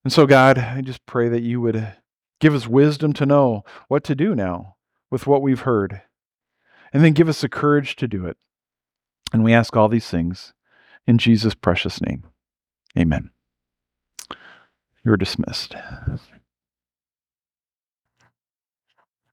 And 0.04 0.12
so, 0.12 0.26
God, 0.26 0.58
I 0.58 0.82
just 0.82 1.06
pray 1.06 1.30
that 1.30 1.44
you 1.44 1.62
would 1.62 1.94
give 2.40 2.56
us 2.56 2.68
wisdom 2.68 3.14
to 3.14 3.26
know 3.26 3.64
what 3.88 4.04
to 4.06 4.16
do 4.16 4.34
now 4.34 4.76
with 5.12 5.28
what 5.28 5.42
we've 5.42 5.62
heard, 5.62 6.02
and 6.94 7.04
then 7.04 7.14
give 7.14 7.30
us 7.30 7.42
the 7.42 7.50
courage 7.50 7.96
to 7.98 8.08
do 8.08 8.26
it. 8.26 8.38
And 9.32 9.44
we 9.44 9.54
ask 9.54 9.76
all 9.76 9.88
these 9.88 10.10
things 10.10 10.54
in 11.06 11.18
Jesus' 11.18 11.56
precious 11.56 12.02
name. 12.02 12.24
Amen. 12.98 13.32
You're 15.04 15.18
dismissed. 15.18 15.76